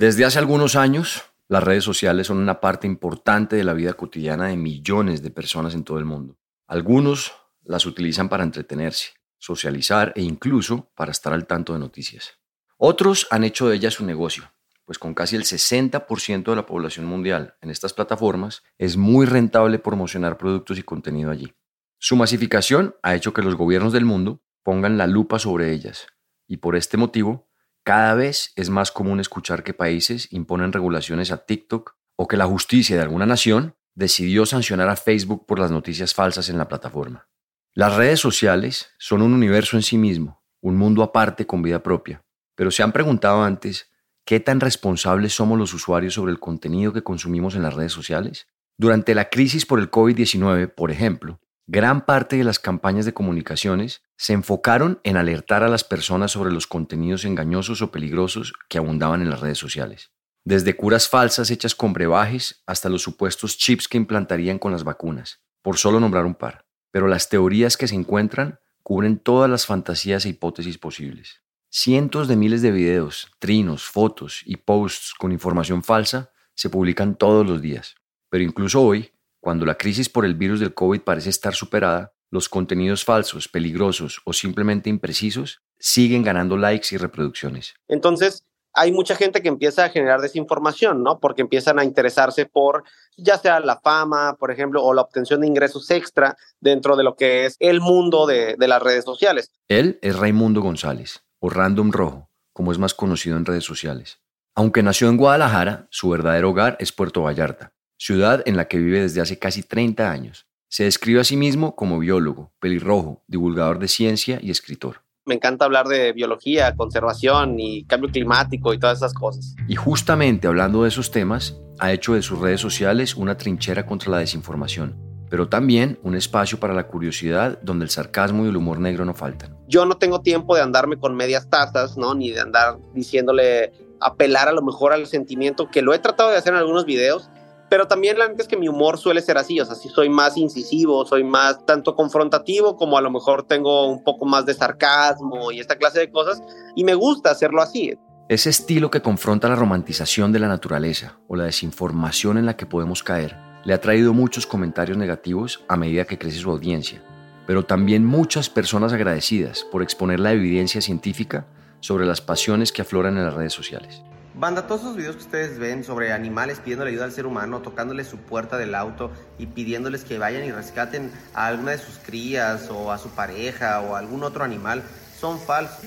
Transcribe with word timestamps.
Desde 0.00 0.24
hace 0.24 0.38
algunos 0.38 0.76
años, 0.76 1.24
las 1.46 1.62
redes 1.62 1.84
sociales 1.84 2.28
son 2.28 2.38
una 2.38 2.58
parte 2.58 2.86
importante 2.86 3.54
de 3.54 3.64
la 3.64 3.74
vida 3.74 3.92
cotidiana 3.92 4.46
de 4.46 4.56
millones 4.56 5.22
de 5.22 5.30
personas 5.30 5.74
en 5.74 5.84
todo 5.84 5.98
el 5.98 6.06
mundo. 6.06 6.38
Algunos 6.66 7.34
las 7.64 7.84
utilizan 7.84 8.30
para 8.30 8.42
entretenerse, 8.42 9.10
socializar 9.36 10.14
e 10.16 10.22
incluso 10.22 10.90
para 10.94 11.12
estar 11.12 11.34
al 11.34 11.46
tanto 11.46 11.74
de 11.74 11.80
noticias. 11.80 12.38
Otros 12.78 13.26
han 13.30 13.44
hecho 13.44 13.68
de 13.68 13.76
ellas 13.76 13.92
su 13.92 14.06
negocio, 14.06 14.50
pues 14.86 14.98
con 14.98 15.12
casi 15.12 15.36
el 15.36 15.42
60% 15.42 16.44
de 16.44 16.56
la 16.56 16.64
población 16.64 17.04
mundial 17.04 17.56
en 17.60 17.68
estas 17.68 17.92
plataformas 17.92 18.62
es 18.78 18.96
muy 18.96 19.26
rentable 19.26 19.78
promocionar 19.78 20.38
productos 20.38 20.78
y 20.78 20.82
contenido 20.82 21.30
allí. 21.30 21.52
Su 21.98 22.16
masificación 22.16 22.96
ha 23.02 23.14
hecho 23.14 23.34
que 23.34 23.42
los 23.42 23.54
gobiernos 23.54 23.92
del 23.92 24.06
mundo 24.06 24.40
pongan 24.62 24.96
la 24.96 25.06
lupa 25.06 25.38
sobre 25.38 25.74
ellas 25.74 26.06
y 26.46 26.56
por 26.56 26.74
este 26.74 26.96
motivo 26.96 27.49
cada 27.84 28.14
vez 28.14 28.52
es 28.56 28.70
más 28.70 28.90
común 28.90 29.20
escuchar 29.20 29.62
que 29.62 29.74
países 29.74 30.28
imponen 30.32 30.72
regulaciones 30.72 31.32
a 31.32 31.44
TikTok 31.44 31.94
o 32.16 32.28
que 32.28 32.36
la 32.36 32.46
justicia 32.46 32.96
de 32.96 33.02
alguna 33.02 33.26
nación 33.26 33.74
decidió 33.94 34.46
sancionar 34.46 34.88
a 34.88 34.96
Facebook 34.96 35.46
por 35.46 35.58
las 35.58 35.70
noticias 35.70 36.14
falsas 36.14 36.48
en 36.48 36.58
la 36.58 36.68
plataforma. 36.68 37.28
Las 37.74 37.96
redes 37.96 38.20
sociales 38.20 38.90
son 38.98 39.22
un 39.22 39.32
universo 39.32 39.76
en 39.76 39.82
sí 39.82 39.96
mismo, 39.96 40.42
un 40.60 40.76
mundo 40.76 41.02
aparte 41.02 41.46
con 41.46 41.62
vida 41.62 41.82
propia, 41.82 42.24
pero 42.54 42.70
se 42.70 42.82
han 42.82 42.92
preguntado 42.92 43.42
antes 43.42 43.90
qué 44.24 44.40
tan 44.40 44.60
responsables 44.60 45.34
somos 45.34 45.58
los 45.58 45.72
usuarios 45.72 46.14
sobre 46.14 46.32
el 46.32 46.40
contenido 46.40 46.92
que 46.92 47.02
consumimos 47.02 47.54
en 47.54 47.62
las 47.62 47.74
redes 47.74 47.92
sociales. 47.92 48.48
Durante 48.76 49.14
la 49.14 49.30
crisis 49.30 49.66
por 49.66 49.78
el 49.78 49.90
COVID-19, 49.90 50.74
por 50.74 50.90
ejemplo, 50.90 51.40
gran 51.70 52.04
parte 52.04 52.36
de 52.36 52.44
las 52.44 52.58
campañas 52.58 53.04
de 53.04 53.14
comunicaciones 53.14 54.02
se 54.16 54.32
enfocaron 54.32 55.00
en 55.04 55.16
alertar 55.16 55.62
a 55.62 55.68
las 55.68 55.84
personas 55.84 56.32
sobre 56.32 56.52
los 56.52 56.66
contenidos 56.66 57.24
engañosos 57.24 57.80
o 57.82 57.90
peligrosos 57.90 58.52
que 58.68 58.78
abundaban 58.78 59.22
en 59.22 59.30
las 59.30 59.40
redes 59.40 59.58
sociales. 59.58 60.10
Desde 60.44 60.76
curas 60.76 61.08
falsas 61.08 61.50
hechas 61.50 61.74
con 61.74 61.92
brebajes 61.92 62.62
hasta 62.66 62.88
los 62.88 63.02
supuestos 63.02 63.56
chips 63.56 63.88
que 63.88 63.98
implantarían 63.98 64.58
con 64.58 64.72
las 64.72 64.84
vacunas, 64.84 65.40
por 65.62 65.76
solo 65.76 66.00
nombrar 66.00 66.24
un 66.24 66.34
par 66.34 66.64
pero 66.90 67.06
las 67.06 67.28
teorías 67.28 67.76
que 67.76 67.88
se 67.88 67.94
encuentran 67.94 68.58
cubren 68.82 69.18
todas 69.18 69.48
las 69.50 69.66
fantasías 69.66 70.24
e 70.24 70.30
hipótesis 70.30 70.78
posibles. 70.78 71.42
Cientos 71.68 72.26
de 72.26 72.36
miles 72.36 72.62
de 72.62 72.72
videos, 72.72 73.30
trinos, 73.38 73.84
fotos 73.84 74.42
y 74.44 74.56
posts 74.56 75.14
con 75.16 75.30
información 75.30 75.84
falsa 75.84 76.32
se 76.54 76.68
publican 76.68 77.14
todos 77.14 77.46
los 77.46 77.62
días. 77.62 77.94
Pero 78.28 78.42
incluso 78.42 78.82
hoy, 78.82 79.12
cuando 79.40 79.66
la 79.66 79.76
crisis 79.76 80.08
por 80.08 80.24
el 80.24 80.34
virus 80.34 80.60
del 80.60 80.74
COVID 80.74 81.00
parece 81.00 81.30
estar 81.30 81.54
superada, 81.54 82.12
los 82.30 82.48
contenidos 82.48 83.04
falsos, 83.04 83.48
peligrosos 83.48 84.20
o 84.24 84.32
simplemente 84.32 84.88
imprecisos 84.88 85.62
siguen 85.78 86.22
ganando 86.22 86.56
likes 86.56 86.94
y 86.94 86.98
reproducciones. 86.98 87.74
Entonces, 87.88 88.44
hay 88.72 88.92
mucha 88.92 89.16
gente 89.16 89.42
que 89.42 89.48
empieza 89.48 89.84
a 89.84 89.88
generar 89.88 90.20
desinformación, 90.20 91.02
¿no? 91.02 91.18
Porque 91.18 91.42
empiezan 91.42 91.78
a 91.78 91.84
interesarse 91.84 92.46
por 92.46 92.84
ya 93.16 93.36
sea 93.36 93.60
la 93.60 93.80
fama, 93.80 94.36
por 94.38 94.50
ejemplo, 94.50 94.84
o 94.84 94.94
la 94.94 95.02
obtención 95.02 95.40
de 95.40 95.48
ingresos 95.48 95.90
extra 95.90 96.36
dentro 96.60 96.96
de 96.96 97.02
lo 97.02 97.16
que 97.16 97.46
es 97.46 97.56
el 97.58 97.80
mundo 97.80 98.26
de, 98.26 98.54
de 98.56 98.68
las 98.68 98.82
redes 98.82 99.04
sociales. 99.04 99.50
Él 99.68 99.98
es 100.02 100.16
Raimundo 100.16 100.60
González, 100.60 101.24
o 101.40 101.50
Random 101.50 101.90
Rojo, 101.90 102.30
como 102.52 102.70
es 102.70 102.78
más 102.78 102.94
conocido 102.94 103.36
en 103.36 103.44
redes 103.44 103.64
sociales. 103.64 104.20
Aunque 104.54 104.82
nació 104.82 105.08
en 105.08 105.16
Guadalajara, 105.16 105.88
su 105.90 106.10
verdadero 106.10 106.50
hogar 106.50 106.76
es 106.80 106.92
Puerto 106.92 107.22
Vallarta, 107.22 107.72
ciudad 108.00 108.42
en 108.46 108.56
la 108.56 108.66
que 108.66 108.78
vive 108.78 109.02
desde 109.02 109.20
hace 109.20 109.38
casi 109.38 109.62
30 109.62 110.10
años. 110.10 110.46
Se 110.68 110.84
describe 110.84 111.20
a 111.20 111.24
sí 111.24 111.36
mismo 111.36 111.76
como 111.76 111.98
biólogo, 111.98 112.50
pelirrojo, 112.58 113.22
divulgador 113.26 113.78
de 113.78 113.88
ciencia 113.88 114.38
y 114.42 114.50
escritor 114.50 115.02
me 115.26 115.36
encanta 115.36 115.64
hablar 115.64 115.86
de 115.86 116.12
biología, 116.12 116.74
conservación 116.74 117.60
y 117.60 117.84
cambio 117.84 118.10
climático 118.10 118.74
y 118.74 118.80
todas 118.80 118.98
esas 118.98 119.14
cosas. 119.14 119.54
Y 119.68 119.76
justamente 119.76 120.48
hablando 120.48 120.82
de 120.82 120.88
esos 120.88 121.12
temas, 121.12 121.56
ha 121.78 121.92
hecho 121.92 122.14
de 122.14 122.22
sus 122.22 122.40
redes 122.40 122.60
sociales 122.60 123.14
una 123.14 123.36
trinchera 123.36 123.86
contra 123.86 124.10
la 124.10 124.18
desinformación, 124.18 124.96
pero 125.30 125.48
también 125.48 126.00
un 126.02 126.16
espacio 126.16 126.58
para 126.58 126.74
la 126.74 126.88
curiosidad 126.88 127.60
donde 127.62 127.84
el 127.84 127.90
sarcasmo 127.90 128.44
y 128.44 128.48
el 128.48 128.56
humor 128.56 128.80
negro 128.80 129.04
no 129.04 129.14
faltan. 129.14 129.56
Yo 129.68 129.86
no 129.86 129.98
tengo 129.98 130.20
tiempo 130.20 130.56
de 130.56 130.62
andarme 130.62 130.98
con 130.98 131.14
medias 131.14 131.48
tazas, 131.48 131.96
¿no? 131.96 132.12
Ni 132.14 132.32
de 132.32 132.40
andar 132.40 132.78
diciéndole 132.92 133.72
apelar 134.00 134.48
a 134.48 134.52
lo 134.52 134.62
mejor 134.62 134.92
al 134.92 135.06
sentimiento, 135.06 135.70
que 135.70 135.82
lo 135.82 135.94
he 135.94 136.00
tratado 136.00 136.30
de 136.30 136.38
hacer 136.38 136.54
en 136.54 136.58
algunos 136.58 136.86
videos, 136.86 137.30
pero 137.70 137.86
también 137.86 138.18
la 138.18 138.28
neta 138.28 138.42
es 138.42 138.48
que 138.48 138.56
mi 138.56 138.68
humor 138.68 138.98
suele 138.98 139.22
ser 139.22 139.38
así, 139.38 139.60
o 139.60 139.64
sea, 139.64 139.76
si 139.76 139.88
soy 139.88 140.08
más 140.10 140.36
incisivo, 140.36 141.06
soy 141.06 141.22
más 141.22 141.64
tanto 141.64 141.94
confrontativo 141.94 142.76
como 142.76 142.98
a 142.98 143.00
lo 143.00 143.12
mejor 143.12 143.44
tengo 143.44 143.86
un 143.88 144.02
poco 144.02 144.26
más 144.26 144.44
de 144.44 144.54
sarcasmo 144.54 145.52
y 145.52 145.60
esta 145.60 145.76
clase 145.78 146.00
de 146.00 146.10
cosas, 146.10 146.42
y 146.74 146.82
me 146.82 146.94
gusta 146.94 147.30
hacerlo 147.30 147.62
así. 147.62 147.94
Ese 148.28 148.50
estilo 148.50 148.90
que 148.90 149.02
confronta 149.02 149.48
la 149.48 149.54
romantización 149.54 150.32
de 150.32 150.40
la 150.40 150.48
naturaleza 150.48 151.18
o 151.28 151.36
la 151.36 151.44
desinformación 151.44 152.38
en 152.38 152.46
la 152.46 152.56
que 152.56 152.66
podemos 152.66 153.04
caer 153.04 153.36
le 153.64 153.72
ha 153.72 153.80
traído 153.80 154.12
muchos 154.14 154.46
comentarios 154.46 154.98
negativos 154.98 155.64
a 155.68 155.76
medida 155.76 156.06
que 156.06 156.18
crece 156.18 156.38
su 156.38 156.50
audiencia, 156.50 157.00
pero 157.46 157.64
también 157.64 158.04
muchas 158.04 158.50
personas 158.50 158.92
agradecidas 158.92 159.64
por 159.70 159.82
exponer 159.82 160.18
la 160.18 160.32
evidencia 160.32 160.80
científica 160.80 161.46
sobre 161.78 162.04
las 162.04 162.20
pasiones 162.20 162.72
que 162.72 162.82
afloran 162.82 163.16
en 163.16 163.24
las 163.24 163.34
redes 163.34 163.52
sociales. 163.52 164.02
Banda, 164.40 164.66
todos 164.66 164.80
esos 164.80 164.96
videos 164.96 165.16
que 165.16 165.22
ustedes 165.24 165.58
ven 165.58 165.84
sobre 165.84 166.14
animales 166.14 166.60
pidiéndole 166.60 166.92
ayuda 166.92 167.04
al 167.04 167.12
ser 167.12 167.26
humano, 167.26 167.60
tocándole 167.60 168.04
su 168.04 168.16
puerta 168.16 168.56
del 168.56 168.74
auto 168.74 169.10
y 169.38 169.44
pidiéndoles 169.44 170.02
que 170.02 170.16
vayan 170.16 170.44
y 170.44 170.50
rescaten 170.50 171.12
a 171.34 171.48
alguna 171.48 171.72
de 171.72 171.78
sus 171.78 171.98
crías 171.98 172.70
o 172.70 172.90
a 172.90 172.96
su 172.96 173.10
pareja 173.10 173.82
o 173.82 173.94
a 173.94 173.98
algún 173.98 174.24
otro 174.24 174.42
animal, 174.42 174.82
son 175.20 175.38
falsos. 175.38 175.84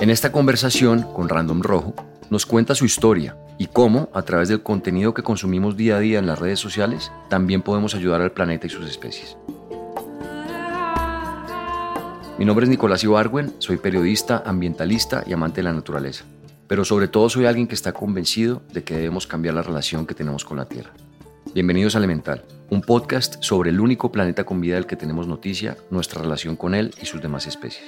En 0.00 0.10
esta 0.10 0.32
conversación 0.32 1.02
con 1.02 1.28
Random 1.28 1.62
Rojo, 1.62 1.94
nos 2.30 2.46
cuenta 2.46 2.74
su 2.74 2.84
historia 2.84 3.36
y 3.58 3.68
cómo, 3.68 4.10
a 4.12 4.22
través 4.22 4.48
del 4.48 4.64
contenido 4.64 5.14
que 5.14 5.22
consumimos 5.22 5.76
día 5.76 5.98
a 5.98 6.00
día 6.00 6.18
en 6.18 6.26
las 6.26 6.40
redes 6.40 6.58
sociales, 6.58 7.12
también 7.28 7.62
podemos 7.62 7.94
ayudar 7.94 8.22
al 8.22 8.32
planeta 8.32 8.66
y 8.66 8.70
sus 8.70 8.90
especies. 8.90 9.36
Mi 12.38 12.44
nombre 12.44 12.64
es 12.64 12.70
Nicolás 12.70 13.04
Ibargüen, 13.04 13.54
soy 13.60 13.76
periodista, 13.76 14.42
ambientalista 14.44 15.22
y 15.24 15.32
amante 15.32 15.60
de 15.60 15.62
la 15.62 15.74
naturaleza 15.74 16.24
pero 16.72 16.86
sobre 16.86 17.06
todo 17.06 17.28
soy 17.28 17.44
alguien 17.44 17.68
que 17.68 17.74
está 17.74 17.92
convencido 17.92 18.62
de 18.72 18.82
que 18.82 18.94
debemos 18.94 19.26
cambiar 19.26 19.54
la 19.54 19.60
relación 19.60 20.06
que 20.06 20.14
tenemos 20.14 20.42
con 20.42 20.56
la 20.56 20.64
Tierra. 20.64 20.88
Bienvenidos 21.52 21.94
a 21.94 21.98
Elemental, 21.98 22.46
un 22.70 22.80
podcast 22.80 23.42
sobre 23.42 23.68
el 23.68 23.78
único 23.78 24.10
planeta 24.10 24.44
con 24.44 24.58
vida 24.62 24.76
del 24.76 24.86
que 24.86 24.96
tenemos 24.96 25.26
noticia, 25.26 25.76
nuestra 25.90 26.22
relación 26.22 26.56
con 26.56 26.74
él 26.74 26.94
y 26.98 27.04
sus 27.04 27.20
demás 27.20 27.46
especies. 27.46 27.84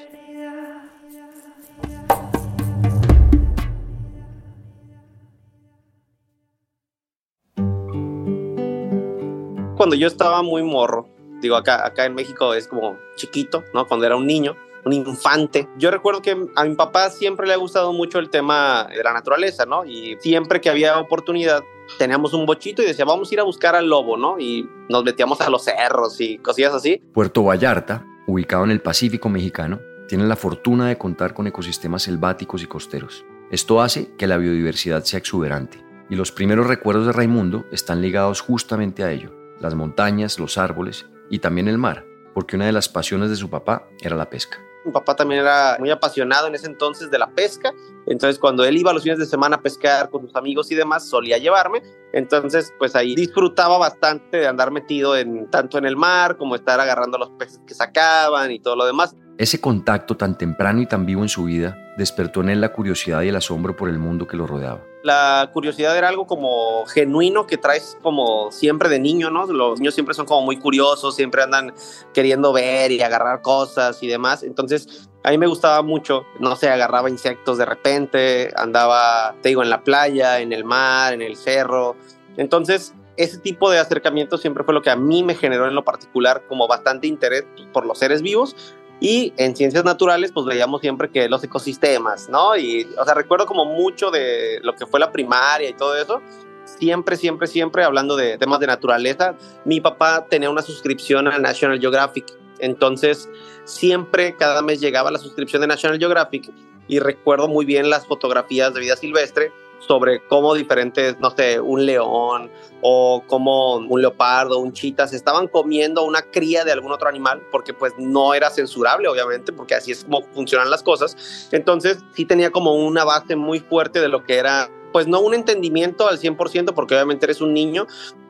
Cuando 9.78 9.97
yo 9.97 10.09
estaba 10.09 10.43
muy 10.43 10.62
morro, 10.62 11.09
digo 11.41 11.56
acá, 11.56 11.87
acá 11.87 12.05
en 12.05 12.15
México 12.15 12.53
es 12.53 12.69
como 12.69 12.99
chiquito, 13.16 13.65
¿no? 13.72 13.87
Cuando 13.87 14.05
era 14.05 14.16
un 14.16 14.27
niño, 14.27 14.56
un 14.84 14.93
infante. 14.93 15.69
Yo 15.78 15.91
recuerdo 15.91 16.22
que 16.22 16.37
a 16.55 16.65
mi 16.65 16.75
papá 16.75 17.11
siempre 17.11 17.47
le 17.47 17.55
ha 17.55 17.56
gustado 17.56 17.93
mucho 17.93 18.19
el 18.19 18.31
tema 18.31 18.89
de 18.95 19.03
la 19.03 19.12
naturaleza, 19.12 19.67
¿no? 19.67 19.84
Y 19.84 20.17
siempre 20.21 20.61
que 20.61 20.71
había 20.71 20.99
oportunidad 20.99 21.62
teníamos 21.99 22.33
un 22.34 22.47
bochito 22.47 22.83
y 22.83 22.87
decía, 22.87 23.05
vamos 23.05 23.31
a 23.31 23.34
ir 23.34 23.41
a 23.41 23.45
buscar 23.45 23.75
al 23.75 23.89
lobo, 23.89 24.17
¿no? 24.17 24.39
Y 24.39 24.69
nos 24.89 25.05
metíamos 25.05 25.41
a 25.41 25.50
los 25.50 25.65
cerros 25.65 26.21
y 26.21 26.39
cosillas 26.39 26.75
así. 26.75 27.03
Puerto 27.12 27.45
Vallarta, 27.45 28.06
ubicado 28.27 28.65
en 28.65 28.71
el 28.71 28.81
Pacífico 28.81 29.28
mexicano, 29.28 29.81
tiene 30.09 30.25
la 30.25 30.37
fortuna 30.37 30.89
de 30.89 30.99
contar 30.99 31.34
con 31.34 31.47
ecosistemas 31.47 32.03
selváticos 32.03 32.62
y 32.62 32.66
costeros. 32.66 33.25
Esto 33.51 33.81
hace 33.81 34.15
que 34.16 34.27
la 34.27 34.37
biodiversidad 34.37 35.05
sea 35.05 35.19
exuberante. 35.19 35.83
Y 36.11 36.16
los 36.16 36.33
primeros 36.33 36.66
recuerdos 36.66 37.06
de 37.06 37.12
Raimundo 37.12 37.65
están 37.72 38.03
ligados 38.03 38.41
justamente 38.41 39.05
a 39.05 39.11
ello. 39.11 39.31
Las 39.61 39.75
montañas, 39.75 40.39
los 40.39 40.59
árboles 40.59 41.06
y 41.31 41.39
también 41.39 41.69
el 41.69 41.78
mar, 41.78 42.05
porque 42.34 42.56
una 42.56 42.66
de 42.66 42.72
las 42.72 42.89
pasiones 42.89 43.31
de 43.31 43.37
su 43.37 43.49
papá 43.49 43.89
era 44.03 44.16
la 44.16 44.28
pesca. 44.28 44.59
Mi 44.84 44.92
papá 44.92 45.16
también 45.16 45.41
era 45.41 45.77
muy 45.78 45.91
apasionado 45.91 46.47
en 46.47 46.54
ese 46.54 46.66
entonces 46.66 47.10
de 47.10 47.19
la 47.19 47.31
pesca, 47.31 47.72
entonces 48.07 48.39
cuando 48.39 48.65
él 48.65 48.77
iba 48.77 48.92
los 48.92 49.03
fines 49.03 49.19
de 49.19 49.27
semana 49.27 49.57
a 49.57 49.63
pescar 49.63 50.10
con 50.10 50.22
sus 50.22 50.36
amigos 50.36 50.71
y 50.71 50.75
demás, 50.75 51.09
solía 51.09 51.39
llevarme, 51.39 51.83
entonces 52.13 52.72
pues 52.78 52.95
ahí 52.95 53.15
disfrutaba 53.15 53.78
bastante 53.78 54.39
de 54.39 54.47
andar 54.47 54.71
metido 54.71 55.16
en 55.16 55.51
tanto 55.51 55.78
en 55.78 55.86
el 55.86 55.97
mar 55.97 56.36
como 56.36 56.54
estar 56.54 56.81
agarrando 56.81 57.19
los 57.19 57.31
peces 57.31 57.60
que 57.66 57.75
sacaban 57.75 58.51
y 58.51 58.60
todo 58.60 58.77
lo 58.77 58.86
demás. 58.86 59.16
Ese 59.39 59.60
contacto 59.60 60.16
tan 60.16 60.39
temprano 60.39 60.81
y 60.81 60.86
tan 60.86 61.07
vivo 61.07 61.22
en 61.22 61.28
su 61.28 61.45
vida 61.45 61.77
despertó 61.97 62.41
en 62.42 62.51
él 62.51 62.60
la 62.60 62.72
curiosidad 62.72 63.22
y 63.22 63.28
el 63.28 63.36
asombro 63.36 63.75
por 63.75 63.89
el 63.89 63.98
mundo 63.98 64.27
que 64.27 64.36
lo 64.36 64.47
rodeaba. 64.47 64.94
La 65.04 65.51
curiosidad 65.53 65.95
era 65.98 66.09
algo 66.09 66.27
como 66.27 66.86
genuino 66.86 67.47
que 67.47 67.59
traes 67.59 67.98
como 68.01 68.51
siempre 68.51 68.89
de 68.89 68.98
niño, 68.98 69.28
¿no? 69.28 69.45
Los 69.45 69.78
niños 69.78 69.92
siempre 69.92 70.15
son 70.15 70.24
como 70.24 70.41
muy 70.41 70.56
curiosos, 70.56 71.15
siempre 71.15 71.42
andan 71.42 71.74
queriendo 72.15 72.54
ver 72.54 72.91
y 72.91 73.03
agarrar 73.03 73.42
cosas 73.42 74.03
y 74.03 74.06
demás. 74.06 74.42
Entonces, 74.42 75.06
a 75.22 75.30
mí 75.30 75.36
me 75.36 75.47
gustaba 75.47 75.83
mucho, 75.83 76.24
no 76.41 76.56
sé, 76.56 76.71
agarraba 76.71 77.10
insectos 77.10 77.59
de 77.59 77.66
repente, 77.66 78.51
andaba, 78.56 79.34
te 79.42 79.51
digo, 79.51 79.62
en 79.62 79.68
la 79.68 79.84
playa, 79.84 80.41
en 80.41 80.54
el 80.54 80.65
mar, 80.65 81.12
en 81.12 81.21
el 81.21 81.36
cerro. 81.36 81.97
Entonces, 82.39 82.95
ese 83.18 83.36
tipo 83.36 83.71
de 83.71 83.80
acercamiento 83.80 84.39
siempre 84.39 84.65
fue 84.65 84.72
lo 84.72 84.80
que 84.80 84.89
a 84.89 84.97
mí 84.97 85.22
me 85.22 85.34
generó 85.34 85.68
en 85.68 85.74
lo 85.74 85.84
particular 85.84 86.45
como 86.48 86.66
bastante 86.66 87.09
interés 87.09 87.45
por 87.74 87.84
los 87.84 87.98
seres 87.98 88.22
vivos 88.22 88.57
Y 89.04 89.34
en 89.36 89.54
ciencias 89.54 89.84
naturales, 89.84 90.33
pues 90.33 90.47
veíamos 90.47 90.80
siempre 90.80 91.10
que 91.10 91.28
los 91.28 91.45
ecosistemas, 91.45 92.30
¿no? 92.30 92.56
Y, 92.56 92.89
o 92.97 93.04
sea, 93.04 93.12
recuerdo 93.12 93.45
como 93.45 93.66
mucho 93.66 94.10
de 94.10 94.60
lo 94.62 94.74
que 94.74 94.86
fue 94.86 94.98
la 94.98 95.12
primaria 95.12 95.68
y 95.68 95.74
todo 95.74 95.95
eso. 95.95 96.22
Siempre, 96.65 97.16
siempre, 97.16 97.47
siempre 97.47 97.84
hablando 97.84 98.16
de 98.16 98.39
temas 98.39 98.60
de 98.60 98.66
naturaleza. 98.66 99.34
Mi 99.66 99.78
papá 99.78 100.24
tenía 100.30 100.48
una 100.48 100.62
suscripción 100.62 101.28
a 101.28 101.39
National 101.39 101.78
Geographic. 101.80 102.24
Entonces, 102.60 103.28
siempre, 103.65 104.36
cada 104.36 104.62
mes 104.62 104.80
llegaba 104.80 105.10
la 105.10 105.18
suscripción 105.18 105.60
de 105.60 105.68
National 105.68 105.98
Geographic 105.98 106.50
y 106.89 106.98
recuerdo 106.98 107.47
muy 107.47 107.66
bien 107.66 107.91
las 107.91 108.07
fotografías 108.07 108.72
de 108.72 108.80
vida 108.80 108.97
silvestre 108.97 109.53
sobre 109.86 110.27
cómo 110.27 110.54
diferentes, 110.54 111.19
no 111.21 111.31
sé, 111.31 111.60
un 111.60 111.84
león 111.86 112.51
o 112.81 113.22
como 113.27 113.77
un 113.77 114.01
leopardo, 114.01 114.59
un 114.59 114.72
chita, 114.72 115.07
se 115.07 115.16
estaban 115.16 115.48
comiendo 115.48 116.04
una 116.04 116.22
cría 116.22 116.65
de 116.65 116.72
algún 116.72 116.92
otro 116.92 117.09
animal, 117.09 117.42
porque 117.51 117.72
pues 117.72 117.92
no 117.98 118.34
era 118.34 118.51
censurable, 118.51 119.09
obviamente, 119.09 119.53
porque 119.53 119.75
así 119.75 119.92
es 119.92 120.04
como 120.04 120.22
funcionan 120.34 120.71
las 120.71 120.83
cosas. 120.83 121.48
Entonces 121.53 121.98
sí 122.15 122.25
tenía 122.25 122.51
como 122.51 122.75
una 122.75 123.04
base 123.04 123.36
muy 123.36 123.60
fuerte 123.60 124.01
de 124.01 124.09
lo 124.09 124.25
que 124.25 124.36
era, 124.36 124.69
pues 124.92 125.07
no 125.07 125.21
un 125.21 125.34
entendimiento 125.34 126.09
al 126.09 126.19
100%, 126.19 126.75
porque 126.75 126.95
obviamente 126.95 127.27
eres 127.27 127.41
un 127.41 127.54
niño, 127.54 127.86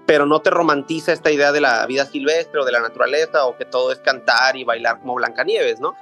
pero 0.07 0.27
no 0.27 0.41
te 0.41 0.51
romantiza 0.51 1.13
esta 1.13 1.31
idea 1.31 1.51
de 1.51 1.61
la 1.61 1.87
vida 1.87 2.05
silvestre 2.05 2.61
o 2.61 2.65
de 2.65 2.73
la 2.73 2.81
naturaleza 2.81 3.47
o 3.47 3.57
que 3.57 3.65
todo 3.65 3.91
es 3.91 3.99
cantar 4.01 4.57
y 4.57 4.65
bailar 4.65 5.01
como 5.01 5.15
Blancanieves, 5.15 5.81
¿no? 5.81 5.95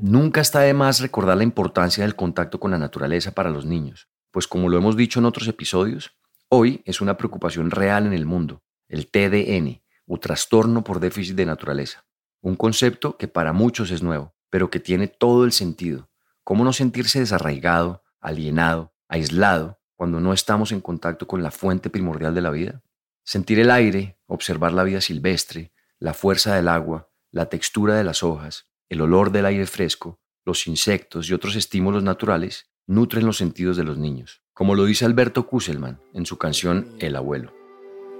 Nunca 0.00 0.40
está 0.40 0.60
de 0.60 0.74
más 0.74 1.00
recordar 1.00 1.36
la 1.36 1.42
importancia 1.42 2.04
del 2.04 2.14
contacto 2.14 2.60
con 2.60 2.70
la 2.70 2.78
naturaleza 2.78 3.32
para 3.32 3.50
los 3.50 3.66
niños, 3.66 4.08
pues 4.30 4.46
como 4.46 4.68
lo 4.68 4.78
hemos 4.78 4.96
dicho 4.96 5.18
en 5.18 5.24
otros 5.24 5.48
episodios, 5.48 6.12
hoy 6.48 6.82
es 6.84 7.00
una 7.00 7.16
preocupación 7.16 7.72
real 7.72 8.06
en 8.06 8.12
el 8.12 8.24
mundo, 8.24 8.62
el 8.86 9.10
TDN, 9.10 9.82
o 10.06 10.20
trastorno 10.20 10.84
por 10.84 11.00
déficit 11.00 11.34
de 11.34 11.46
naturaleza, 11.46 12.06
un 12.40 12.54
concepto 12.54 13.16
que 13.16 13.26
para 13.26 13.52
muchos 13.52 13.90
es 13.90 14.00
nuevo, 14.00 14.36
pero 14.50 14.70
que 14.70 14.78
tiene 14.78 15.08
todo 15.08 15.44
el 15.44 15.50
sentido. 15.50 16.08
¿Cómo 16.44 16.62
no 16.62 16.72
sentirse 16.72 17.18
desarraigado, 17.18 18.04
alienado, 18.20 18.94
aislado, 19.08 19.80
cuando 19.96 20.20
no 20.20 20.32
estamos 20.32 20.70
en 20.70 20.80
contacto 20.80 21.26
con 21.26 21.42
la 21.42 21.50
fuente 21.50 21.90
primordial 21.90 22.36
de 22.36 22.40
la 22.40 22.50
vida? 22.50 22.82
Sentir 23.24 23.58
el 23.58 23.72
aire, 23.72 24.16
observar 24.26 24.72
la 24.72 24.84
vida 24.84 25.00
silvestre, 25.00 25.72
la 25.98 26.14
fuerza 26.14 26.54
del 26.54 26.68
agua, 26.68 27.10
la 27.32 27.46
textura 27.46 27.96
de 27.96 28.04
las 28.04 28.22
hojas, 28.22 28.68
el 28.88 29.02
olor 29.02 29.30
del 29.30 29.46
aire 29.46 29.66
fresco, 29.66 30.18
los 30.44 30.66
insectos 30.66 31.28
y 31.28 31.34
otros 31.34 31.56
estímulos 31.56 32.02
naturales 32.02 32.70
nutren 32.86 33.26
los 33.26 33.36
sentidos 33.36 33.76
de 33.76 33.84
los 33.84 33.98
niños, 33.98 34.42
como 34.54 34.74
lo 34.74 34.86
dice 34.86 35.04
Alberto 35.04 35.46
Kusselman 35.46 36.00
en 36.14 36.24
su 36.24 36.38
canción 36.38 36.96
El 36.98 37.16
abuelo. 37.16 37.52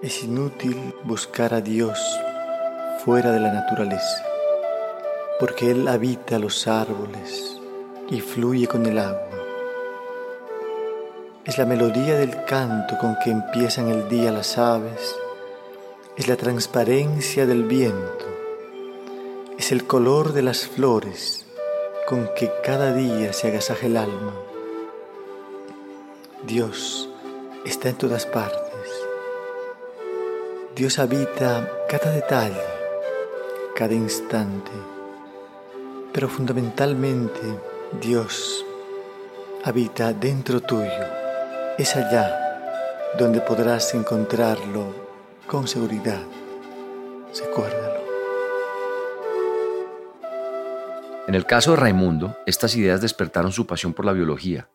Es 0.03 0.23
inútil 0.23 0.77
buscar 1.05 1.55
a 1.55 1.61
Dios 1.61 1.99
fuera 3.05 3.33
de 3.33 3.41
la 3.41 3.53
naturaleza, 3.53 4.23
porque 5.41 5.71
Él 5.71 5.89
habita 5.89 6.39
los 6.39 6.69
árboles 6.69 7.59
y 8.11 8.21
fluye 8.21 8.67
con 8.67 8.85
el 8.85 8.99
agua. 8.99 9.23
Es 11.47 11.57
la 11.57 11.65
melodía 11.65 12.17
del 12.17 12.45
canto 12.45 12.99
con 12.99 13.17
que 13.25 13.31
empiezan 13.31 13.89
el 13.89 14.07
día 14.11 14.31
las 14.31 14.59
aves, 14.59 15.17
es 16.19 16.29
la 16.29 16.37
transparencia 16.37 17.47
del 17.47 17.65
viento 17.65 18.18
es 19.59 19.73
el 19.73 19.89
color 19.89 20.35
de 20.35 20.43
las 20.43 20.69
flores 20.69 21.45
con 22.07 22.31
que 22.37 22.49
cada 22.63 22.95
día 22.95 23.33
se 23.33 23.49
agasaja 23.49 23.87
el 23.87 23.97
alma. 23.97 24.33
Dios 26.47 27.09
está 27.65 27.89
en 27.89 27.97
todas 27.97 28.25
partes. 28.25 28.63
Dios 30.77 31.01
habita 31.01 31.69
cada 31.89 32.13
detalle, 32.13 32.63
cada 33.75 33.95
instante, 33.95 34.71
pero 36.13 36.29
fundamentalmente 36.29 37.41
Dios 38.01 38.65
habita 39.65 40.13
dentro 40.13 40.61
tuyo. 40.61 41.05
Es 41.77 41.97
allá 41.97 42.33
donde 43.19 43.41
podrás 43.41 43.93
encontrarlo 43.93 44.95
con 45.49 45.67
seguridad. 45.67 46.23
Recuérdalo. 47.37 47.78
En 51.29 51.35
el 51.35 51.45
caso 51.45 51.73
de 51.73 51.77
Raimundo, 51.77 52.39
estas 52.47 52.75
ideas 52.75 53.03
despertaron 53.03 53.53
su 53.53 53.67
pasión 53.67 53.93
por 53.93 54.07
la 54.07 54.15
biología, 54.15 54.71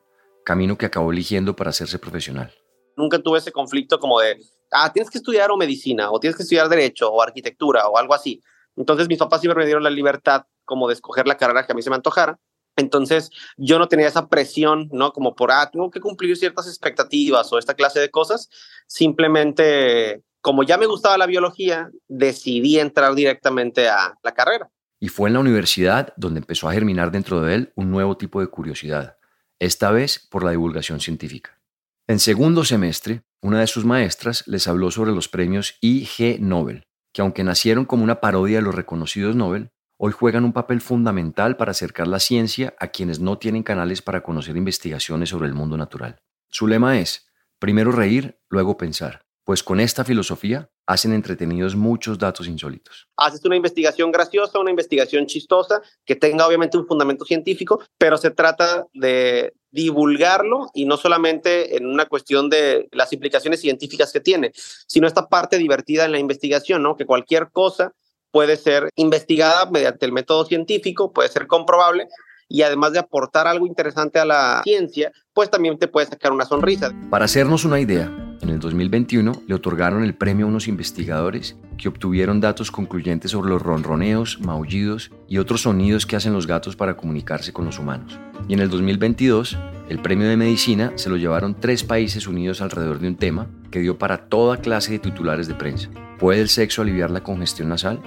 camino 0.46 0.78
que 0.78 0.86
acabó 0.86 1.12
eligiendo 1.12 1.56
para 1.56 1.72
hacerse 1.72 1.98
profesional. 1.98 2.54
Nunca 2.96 3.18
tuve 3.18 3.40
ese 3.40 3.52
conflicto 3.52 3.98
como 3.98 4.20
de, 4.20 4.38
ah, 4.72 4.94
tienes 4.94 5.10
que 5.10 5.18
estudiar 5.18 5.50
o 5.50 5.58
medicina, 5.58 6.12
o 6.12 6.20
tienes 6.20 6.38
que 6.38 6.44
estudiar 6.44 6.70
derecho, 6.70 7.10
o 7.12 7.24
arquitectura, 7.24 7.88
o 7.88 7.98
algo 7.98 8.14
así. 8.14 8.40
Entonces 8.76 9.08
mis 9.08 9.18
papás 9.18 9.42
siempre 9.42 9.58
me 9.58 9.66
dieron 9.66 9.82
la 9.82 9.90
libertad 9.90 10.44
como 10.64 10.88
de 10.88 10.94
escoger 10.94 11.26
la 11.26 11.38
carrera 11.38 11.66
que 11.66 11.72
a 11.72 11.76
mí 11.76 11.82
se 11.82 11.90
me 11.90 11.96
antojara. 11.96 12.40
Entonces 12.76 13.32
yo 13.58 13.80
no 13.80 13.88
tenía 13.88 14.08
esa 14.08 14.30
presión, 14.30 14.90
¿no? 14.92 15.12
Como 15.12 15.34
por, 15.34 15.52
ah, 15.52 15.72
tengo 15.72 15.90
que 15.90 16.02
cumplir 16.02 16.38
ciertas 16.38 16.68
expectativas 16.68 17.52
o 17.52 17.58
esta 17.58 17.74
clase 17.74 18.00
de 18.00 18.12
cosas. 18.12 18.50
Simplemente, 18.86 20.22
como 20.40 20.62
ya 20.62 20.78
me 20.78 20.86
gustaba 20.86 21.18
la 21.18 21.26
biología, 21.26 21.90
decidí 22.08 22.78
entrar 22.78 23.16
directamente 23.16 23.90
a 23.90 24.14
la 24.22 24.34
carrera. 24.36 24.70
Y 25.04 25.10
fue 25.10 25.28
en 25.28 25.34
la 25.34 25.42
universidad 25.42 26.14
donde 26.16 26.40
empezó 26.40 26.70
a 26.70 26.72
germinar 26.72 27.12
dentro 27.12 27.42
de 27.42 27.56
él 27.56 27.74
un 27.76 27.92
nuevo 27.92 28.16
tipo 28.16 28.40
de 28.40 28.48
curiosidad, 28.48 29.18
esta 29.60 29.92
vez 29.92 30.18
por 30.18 30.46
la 30.46 30.52
divulgación 30.52 31.02
científica. 31.02 31.60
En 32.08 32.20
segundo 32.20 32.64
semestre, 32.64 33.24
una 33.42 33.60
de 33.60 33.68
sus 33.68 33.84
maestras 33.84 34.48
les 34.48 34.66
habló 34.66 34.92
sobre 34.92 35.12
los 35.12 35.28
premios 35.28 35.78
IG 35.82 36.40
Nobel, 36.40 36.88
que 37.12 37.22
aunque 37.22 37.44
nacieron 37.44 37.84
como 37.84 38.06
una 38.06 38.22
parodia 38.22 38.60
de 38.60 38.62
los 38.62 38.76
reconocidos 38.76 39.36
Nobel, 39.36 39.72
hoy 39.98 40.14
juegan 40.14 40.46
un 40.46 40.54
papel 40.54 40.80
fundamental 40.80 41.58
para 41.58 41.72
acercar 41.72 42.08
la 42.08 42.22
ciencia 42.22 42.74
a 42.80 42.88
quienes 42.88 43.20
no 43.20 43.38
tienen 43.38 43.64
canales 43.64 44.02
para 44.02 44.24
conocer 44.24 44.56
investigaciones 44.56 45.28
sobre 45.28 45.50
el 45.50 45.54
mundo 45.54 45.76
natural. 45.76 46.22
Su 46.50 46.66
lema 46.66 46.98
es, 46.98 47.28
primero 47.60 47.92
reír, 47.92 48.40
luego 48.50 48.78
pensar, 48.78 49.26
pues 49.44 49.64
con 49.64 49.82
esta 49.82 50.06
filosofía 50.06 50.72
hacen 50.86 51.14
entretenidos 51.14 51.76
muchos 51.76 52.18
datos 52.18 52.48
insólitos. 52.48 53.08
Haces 53.18 53.44
una 53.46 53.56
investigación 53.56 54.12
graciosa, 54.12 54.60
una 54.60 54.70
investigación 54.70 55.26
chistosa, 55.26 55.82
que 56.06 56.16
tenga 56.16 56.46
obviamente 56.46 56.78
un 56.78 56.86
fundamento 56.86 57.26
científico, 57.26 57.82
pero 57.98 58.18
se 58.18 58.32
trata 58.32 58.86
de 58.94 59.54
divulgarlo 59.72 60.70
y 60.74 60.86
no 60.86 60.98
solamente 60.98 61.78
en 61.78 61.86
una 61.86 62.06
cuestión 62.06 62.50
de 62.50 62.88
las 62.92 63.12
implicaciones 63.14 63.62
científicas 63.62 64.12
que 64.12 64.20
tiene, 64.20 64.52
sino 64.88 65.08
esta 65.08 65.28
parte 65.28 65.58
divertida 65.58 66.06
en 66.06 66.12
la 66.12 66.20
investigación, 66.20 66.84
¿no? 66.84 66.96
Que 66.96 67.06
cualquier 67.06 67.50
cosa 67.52 67.94
puede 68.32 68.58
ser 68.58 68.90
investigada 68.96 69.70
mediante 69.70 70.06
el 70.06 70.12
método 70.12 70.46
científico, 70.46 71.12
puede 71.14 71.30
ser 71.30 71.48
comprobable 71.48 72.08
y 72.48 72.62
además 72.62 72.94
de 72.94 73.00
aportar 73.00 73.48
algo 73.48 73.66
interesante 73.66 74.20
a 74.20 74.26
la 74.26 74.62
ciencia, 74.64 75.12
pues 75.34 75.50
también 75.50 75.78
te 75.80 75.88
puede 75.88 76.08
sacar 76.08 76.32
una 76.32 76.46
sonrisa. 76.46 76.92
Para 77.10 77.26
hacernos 77.26 77.66
una 77.66 77.80
idea, 77.80 78.12
en 78.44 78.50
el 78.50 78.60
2021 78.60 79.44
le 79.48 79.56
otorgaron 79.56 80.04
el 80.04 80.16
premio 80.16 80.46
a 80.46 80.50
unos 80.50 80.68
investigadores 80.68 81.56
que 81.78 81.88
obtuvieron 81.88 82.42
datos 82.42 82.72
concluyentes 82.72 83.32
sobre 83.32 83.50
los 83.50 83.62
ronroneos, 83.62 84.40
maullidos 84.42 85.12
y 85.30 85.38
otros 85.38 85.62
sonidos 85.62 86.06
que 86.06 86.18
hacen 86.18 86.34
los 86.34 86.46
gatos 86.46 86.76
para 86.76 86.98
comunicarse 86.98 87.54
con 87.54 87.64
los 87.64 87.80
humanos. 87.80 88.20
Y 88.50 88.54
en 88.54 88.60
el 88.60 88.70
2022, 88.70 89.58
el 89.88 90.00
premio 90.00 90.28
de 90.28 90.36
medicina 90.36 90.92
se 90.96 91.10
lo 91.10 91.16
llevaron 91.16 91.56
tres 91.58 91.84
países 91.86 92.28
unidos 92.28 92.62
alrededor 92.62 93.00
de 93.00 93.08
un 93.08 93.16
tema 93.16 93.48
que 93.72 93.80
dio 93.80 93.98
para 93.98 94.26
toda 94.26 94.58
clase 94.58 94.92
de 94.92 95.00
titulares 95.00 95.48
de 95.48 95.56
prensa. 95.56 95.90
¿Puede 96.20 96.42
el 96.42 96.50
sexo 96.50 96.82
aliviar 96.82 97.12
la 97.12 97.24
congestión 97.24 97.70
nasal? 97.70 98.02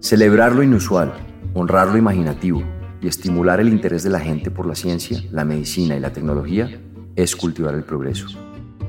Celebrar 0.00 0.54
lo 0.54 0.64
inusual, 0.64 1.12
honrar 1.54 1.88
lo 1.88 1.96
imaginativo, 1.96 2.64
y 3.04 3.08
estimular 3.08 3.60
el 3.60 3.68
interés 3.68 4.02
de 4.02 4.08
la 4.08 4.18
gente 4.18 4.50
por 4.50 4.66
la 4.66 4.74
ciencia, 4.74 5.22
la 5.30 5.44
medicina 5.44 5.94
y 5.94 6.00
la 6.00 6.14
tecnología 6.14 6.70
es 7.16 7.36
cultivar 7.36 7.74
el 7.74 7.84
progreso. 7.84 8.26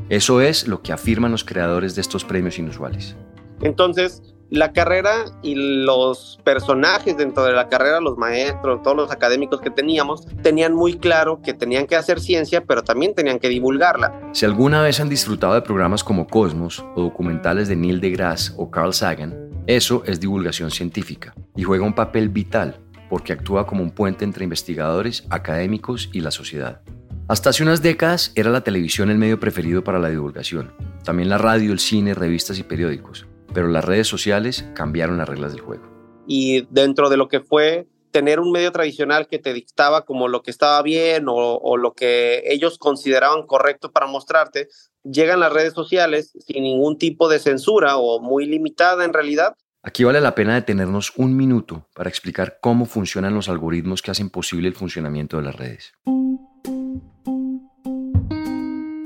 Eso 0.07 0.39
es 0.39 0.69
lo 0.69 0.81
que 0.81 0.93
afirman 0.93 1.31
los 1.31 1.43
creadores 1.43 1.95
de 1.95 2.01
estos 2.01 2.23
premios 2.23 2.57
inusuales. 2.57 3.17
Entonces, 3.61 4.23
la 4.49 4.71
carrera 4.71 5.25
y 5.41 5.55
los 5.55 6.39
personajes 6.45 7.17
dentro 7.17 7.43
de 7.43 7.51
la 7.51 7.67
carrera, 7.67 7.99
los 7.99 8.17
maestros, 8.17 8.81
todos 8.83 8.95
los 8.95 9.11
académicos 9.11 9.59
que 9.59 9.69
teníamos, 9.69 10.25
tenían 10.41 10.73
muy 10.73 10.97
claro 10.97 11.41
que 11.43 11.53
tenían 11.53 11.85
que 11.85 11.97
hacer 11.97 12.21
ciencia, 12.21 12.63
pero 12.63 12.83
también 12.83 13.13
tenían 13.15 13.39
que 13.39 13.49
divulgarla. 13.49 14.17
Si 14.31 14.45
alguna 14.45 14.81
vez 14.81 15.01
han 15.01 15.09
disfrutado 15.09 15.55
de 15.55 15.61
programas 15.61 16.05
como 16.05 16.25
Cosmos 16.25 16.85
o 16.95 17.01
documentales 17.01 17.67
de 17.67 17.75
Neil 17.75 17.99
deGrasse 17.99 18.53
o 18.55 18.71
Carl 18.71 18.93
Sagan, 18.93 19.45
eso 19.67 20.03
es 20.05 20.19
divulgación 20.19 20.71
científica 20.71 21.33
y 21.55 21.63
juega 21.63 21.83
un 21.83 21.95
papel 21.95 22.29
vital 22.29 22.79
porque 23.09 23.33
actúa 23.33 23.67
como 23.67 23.83
un 23.83 23.91
puente 23.91 24.23
entre 24.23 24.43
investigadores, 24.43 25.25
académicos 25.29 26.09
y 26.13 26.21
la 26.21 26.31
sociedad. 26.31 26.81
Hasta 27.27 27.49
hace 27.49 27.63
unas 27.63 27.81
décadas 27.81 28.31
era 28.35 28.51
la 28.51 28.63
televisión 28.63 29.09
el 29.09 29.17
medio 29.17 29.39
preferido 29.39 29.83
para 29.83 29.99
la 29.99 30.09
divulgación, 30.09 30.73
también 31.03 31.29
la 31.29 31.37
radio, 31.37 31.71
el 31.71 31.79
cine, 31.79 32.13
revistas 32.13 32.59
y 32.59 32.63
periódicos, 32.63 33.25
pero 33.53 33.67
las 33.67 33.83
redes 33.83 34.07
sociales 34.07 34.65
cambiaron 34.75 35.17
las 35.17 35.27
reglas 35.27 35.51
del 35.53 35.61
juego. 35.61 35.83
Y 36.27 36.67
dentro 36.69 37.09
de 37.09 37.17
lo 37.17 37.27
que 37.27 37.39
fue 37.39 37.87
tener 38.15 38.39
un 38.39 38.53
medio 38.53 38.71
tradicional 38.71 39.27
que 39.27 39.39
te 39.39 39.53
dictaba 39.53 40.05
como 40.05 40.29
lo 40.29 40.41
que 40.41 40.49
estaba 40.49 40.81
bien 40.81 41.25
o, 41.27 41.75
lo 41.75 41.93
que 41.93 42.43
ellos 42.45 42.77
consideraban 42.77 43.45
correcto 43.45 43.91
para 43.91 44.07
mostrarte, 44.07 44.69
llegan 45.03 45.41
las 45.41 45.51
redes 45.51 45.73
sociales 45.73 46.31
sin 46.47 46.63
ningún 46.63 46.97
tipo 46.97 47.27
de 47.27 47.39
censura 47.39 47.97
o 47.97 48.21
muy 48.21 48.45
limitada 48.45 49.03
en 49.03 49.11
realidad. 49.11 49.57
Aquí 49.85 50.03
vale 50.03 50.19
la 50.19 50.33
pena 50.33 50.55
detenernos 50.55 51.13
un 51.15 51.37
minuto 51.37 51.87
para 51.93 52.09
explicar 52.09 52.57
cómo 52.59 52.87
funcionan 52.87 53.35
los 53.35 53.49
algoritmos 53.49 54.01
que 54.01 54.09
hacen 54.09 54.31
posible 54.31 54.67
el 54.67 54.73
funcionamiento 54.73 55.37
de 55.37 55.43
las 55.43 55.55
redes. 55.55 55.93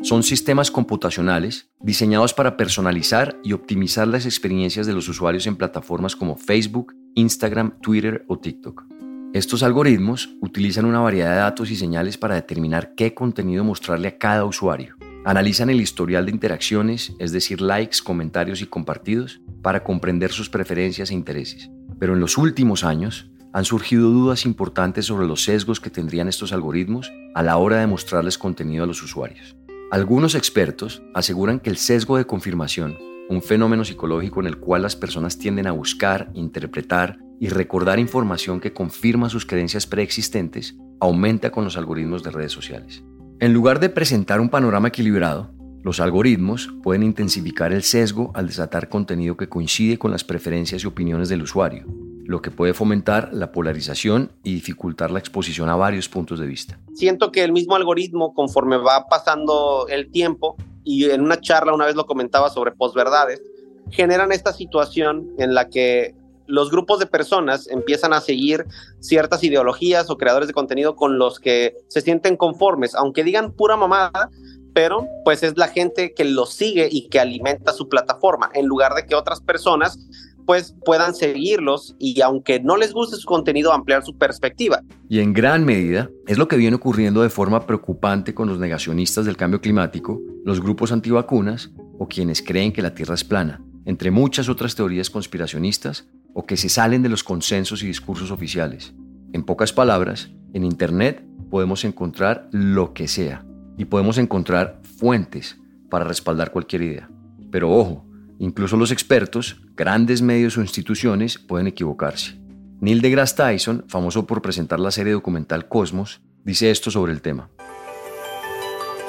Son 0.01 0.24
sistemas 0.24 0.71
computacionales 0.71 1.69
diseñados 1.81 2.33
para 2.33 2.55
personalizar 2.55 3.38
y 3.43 3.51
optimizar 3.51 4.07
las 4.07 4.25
experiencias 4.25 4.88
de 4.88 4.93
los 4.93 5.09
usuarios 5.09 5.48
en 5.48 5.57
plataformas 5.57 6.15
como 6.15 6.38
Facebook, 6.38 6.95
Instagram, 7.13 7.81
Twitter 7.81 8.24
o 8.29 8.39
TikTok. 8.39 8.86
Estos 9.33 9.63
algoritmos 9.63 10.29
utilizan 10.39 10.86
una 10.86 11.01
variedad 11.01 11.31
de 11.31 11.41
datos 11.41 11.71
y 11.71 11.75
señales 11.75 12.17
para 12.17 12.36
determinar 12.36 12.95
qué 12.95 13.13
contenido 13.13 13.65
mostrarle 13.65 14.07
a 14.07 14.17
cada 14.17 14.45
usuario. 14.45 14.95
Analizan 15.25 15.69
el 15.69 15.81
historial 15.81 16.25
de 16.25 16.31
interacciones, 16.31 17.13
es 17.19 17.31
decir, 17.33 17.59
likes, 17.59 17.97
comentarios 18.03 18.61
y 18.61 18.67
compartidos, 18.67 19.41
para 19.61 19.83
comprender 19.83 20.31
sus 20.31 20.49
preferencias 20.49 21.11
e 21.11 21.13
intereses. 21.13 21.69
Pero 21.99 22.13
en 22.13 22.21
los 22.21 22.38
últimos 22.38 22.85
años 22.85 23.29
han 23.51 23.65
surgido 23.65 24.09
dudas 24.09 24.45
importantes 24.45 25.05
sobre 25.05 25.27
los 25.27 25.43
sesgos 25.43 25.81
que 25.81 25.89
tendrían 25.89 26.29
estos 26.29 26.53
algoritmos 26.53 27.11
a 27.35 27.43
la 27.43 27.57
hora 27.57 27.79
de 27.79 27.88
mostrarles 27.88 28.38
contenido 28.38 28.85
a 28.85 28.88
los 28.88 29.03
usuarios. 29.03 29.57
Algunos 29.91 30.35
expertos 30.35 31.01
aseguran 31.13 31.59
que 31.59 31.69
el 31.69 31.77
sesgo 31.77 32.17
de 32.17 32.25
confirmación, 32.25 32.97
un 33.27 33.41
fenómeno 33.41 33.83
psicológico 33.83 34.39
en 34.39 34.47
el 34.47 34.57
cual 34.57 34.83
las 34.83 34.95
personas 34.95 35.38
tienden 35.38 35.67
a 35.67 35.71
buscar, 35.71 36.31
interpretar 36.33 37.19
y 37.39 37.49
recordar 37.49 37.99
información 37.99 38.59
que 38.59 38.73
confirma 38.73 39.29
sus 39.29 39.45
creencias 39.45 39.85
preexistentes 39.85 40.75
aumenta 40.99 41.51
con 41.51 41.63
los 41.63 41.75
algoritmos 41.75 42.23
de 42.23 42.31
redes 42.31 42.51
sociales. 42.51 43.03
En 43.41 43.53
lugar 43.53 43.79
de 43.79 43.88
presentar 43.88 44.41
un 44.41 44.50
panorama 44.50 44.89
equilibrado, 44.89 45.50
los 45.81 46.01
algoritmos 46.01 46.69
pueden 46.84 47.03
intensificar 47.03 47.72
el 47.72 47.84
sesgo 47.84 48.31
al 48.34 48.48
desatar 48.48 48.89
contenido 48.89 49.38
que 49.38 49.48
coincide 49.48 49.98
con 49.98 50.12
las 50.12 50.25
preferencias 50.25 50.84
y 50.84 50.88
opiniones 50.88 51.29
del 51.29 51.43
usuario, 51.43 51.86
lo 52.25 52.41
que 52.41 52.51
puede 52.51 52.74
fomentar 52.74 53.29
la 53.31 53.53
polarización 53.53 54.34
y 54.43 54.55
dificultar 54.55 55.10
la 55.10 55.19
exposición 55.19 55.69
a 55.69 55.77
varios 55.77 56.10
puntos 56.10 56.38
de 56.41 56.48
vista. 56.48 56.79
Siento 56.93 57.31
que 57.31 57.46
el 57.46 57.53
mismo 57.53 57.77
algoritmo, 57.77 58.34
conforme 58.34 58.75
va 58.75 59.08
pasando 59.08 59.88
el 59.88 60.12
tiempo, 60.12 60.58
y 60.84 61.05
en 61.05 61.22
una 61.22 61.39
charla 61.39 61.74
una 61.74 61.86
vez 61.86 61.96
lo 61.96 62.05
comentaba 62.05 62.50
sobre 62.50 62.74
posverdades, 62.74 63.41
generan 63.89 64.34
esta 64.34 64.51
situación 64.51 65.29
en 65.38 65.53
la 65.53 65.69
que 65.69 66.13
los 66.50 66.72
grupos 66.72 67.00
de 67.00 67.06
personas 67.06 67.68
empiezan 67.68 68.12
a 68.12 68.22
seguir 68.22 68.65
ciertas 69.00 69.44
ideologías 69.44 70.10
o 70.10 70.18
creadores 70.18 70.48
de 70.48 70.53
contenido 70.53 70.96
con 70.96 71.18
los 71.18 71.39
que 71.39 71.75
se 71.88 72.01
sienten 72.01 72.36
conformes, 72.36 72.96
aunque 72.96 73.24
digan 73.24 73.51
pura 73.51 73.77
mamada, 73.77 74.29
pero 74.74 75.08
pues 75.24 75.44
es 75.44 75.58
la 75.58 75.68
gente 75.68 76.13
que 76.13 76.25
los 76.25 76.53
sigue 76.53 76.89
y 76.91 77.08
que 77.10 77.20
alimenta 77.20 77.72
su 77.72 77.88
plataforma, 77.88 78.50
en 78.53 78.65
lugar 78.65 78.94
de 78.96 79.06
que 79.06 79.15
otras 79.15 79.41
personas 79.41 80.00
pues 80.46 80.75
puedan 80.84 81.13
seguirlos 81.13 81.96
y 82.00 82.22
aunque 82.22 82.60
no 82.60 82.75
les 82.75 82.91
guste 82.91 83.18
su 83.18 83.27
contenido, 83.27 83.72
ampliar 83.72 84.03
su 84.03 84.18
perspectiva. 84.18 84.82
Y 85.08 85.20
en 85.20 85.32
gran 85.32 85.63
medida 85.63 86.10
es 86.25 86.39
lo 86.39 86.48
que 86.48 86.58
viene 86.58 86.77
ocurriendo 86.77 87.22
de 87.22 87.29
forma 87.29 87.68
preocupante 87.68 88.34
con 88.34 88.50
los 88.50 88.58
negacionistas 88.58 89.25
del 89.25 89.38
cambio 89.38 89.62
climático, 89.62 90.20
los 90.44 90.60
grupos 90.60 90.91
antivacunas 90.91 91.70
o 92.00 92.08
quienes 92.08 92.41
creen 92.41 92.74
que 92.74 92.82
la 92.82 92.96
Tierra 92.96 93.13
es 93.13 93.24
plana, 93.24 93.62
entre 93.86 94.10
muchas 94.10 94.50
otras 94.50 94.74
teorías 94.74 95.12
conspiracionistas 95.12 96.08
o 96.39 96.46
que 96.46 96.55
se 96.55 96.69
salen 96.69 97.03
de 97.03 97.10
los 97.10 97.22
consensos 97.22 97.84
y 97.84 97.88
discursos 97.88 98.31
oficiales. 98.31 98.93
En 99.34 99.43
pocas 99.43 99.74
palabras, 99.74 100.29
en 100.53 100.63
Internet 100.63 101.22
podemos 101.50 101.84
encontrar 101.84 102.48
lo 102.53 102.93
que 102.93 103.10
sea 103.10 103.43
y 103.77 103.84
podemos 103.84 104.17
encontrar 104.17 104.79
fuentes 104.98 105.58
para 105.89 106.05
respaldar 106.05 106.53
cualquier 106.53 106.84
idea. 106.84 107.10
Pero 107.51 107.69
ojo, 107.69 108.05
incluso 108.38 108.77
los 108.77 108.91
expertos, 108.91 109.62
grandes 109.75 110.22
medios 110.22 110.58
o 110.58 110.62
instituciones 110.62 111.38
pueden 111.38 111.67
equivocarse. 111.67 112.39
Neil 112.79 113.01
deGrasse 113.01 113.36
Tyson, 113.36 113.84
famoso 113.89 114.25
por 114.25 114.41
presentar 114.41 114.79
la 114.79 114.91
serie 114.91 115.12
documental 115.12 115.67
Cosmos, 115.67 116.22
dice 116.46 116.72
esto 116.72 116.89
sobre 116.89 117.12
el 117.12 117.22
tema. 117.22 117.50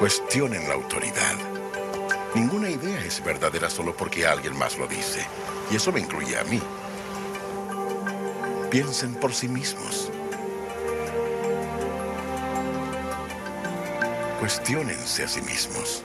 Cuestionen 0.00 0.66
la 0.66 0.74
autoridad. 0.74 1.36
Ninguna 2.34 2.70
idea 2.70 3.04
es 3.04 3.22
verdadera 3.24 3.70
solo 3.70 3.94
porque 3.96 4.26
alguien 4.26 4.58
más 4.58 4.76
lo 4.76 4.88
dice. 4.88 5.20
Y 5.70 5.76
eso 5.76 5.92
me 5.92 6.00
incluye 6.00 6.36
a 6.36 6.42
mí 6.42 6.60
piensen 8.70 9.14
por 9.14 9.32
sí 9.34 9.48
mismos. 9.48 10.10
Cuestiónense 14.38 15.24
a 15.24 15.28
sí 15.28 15.42
mismos. 15.42 16.04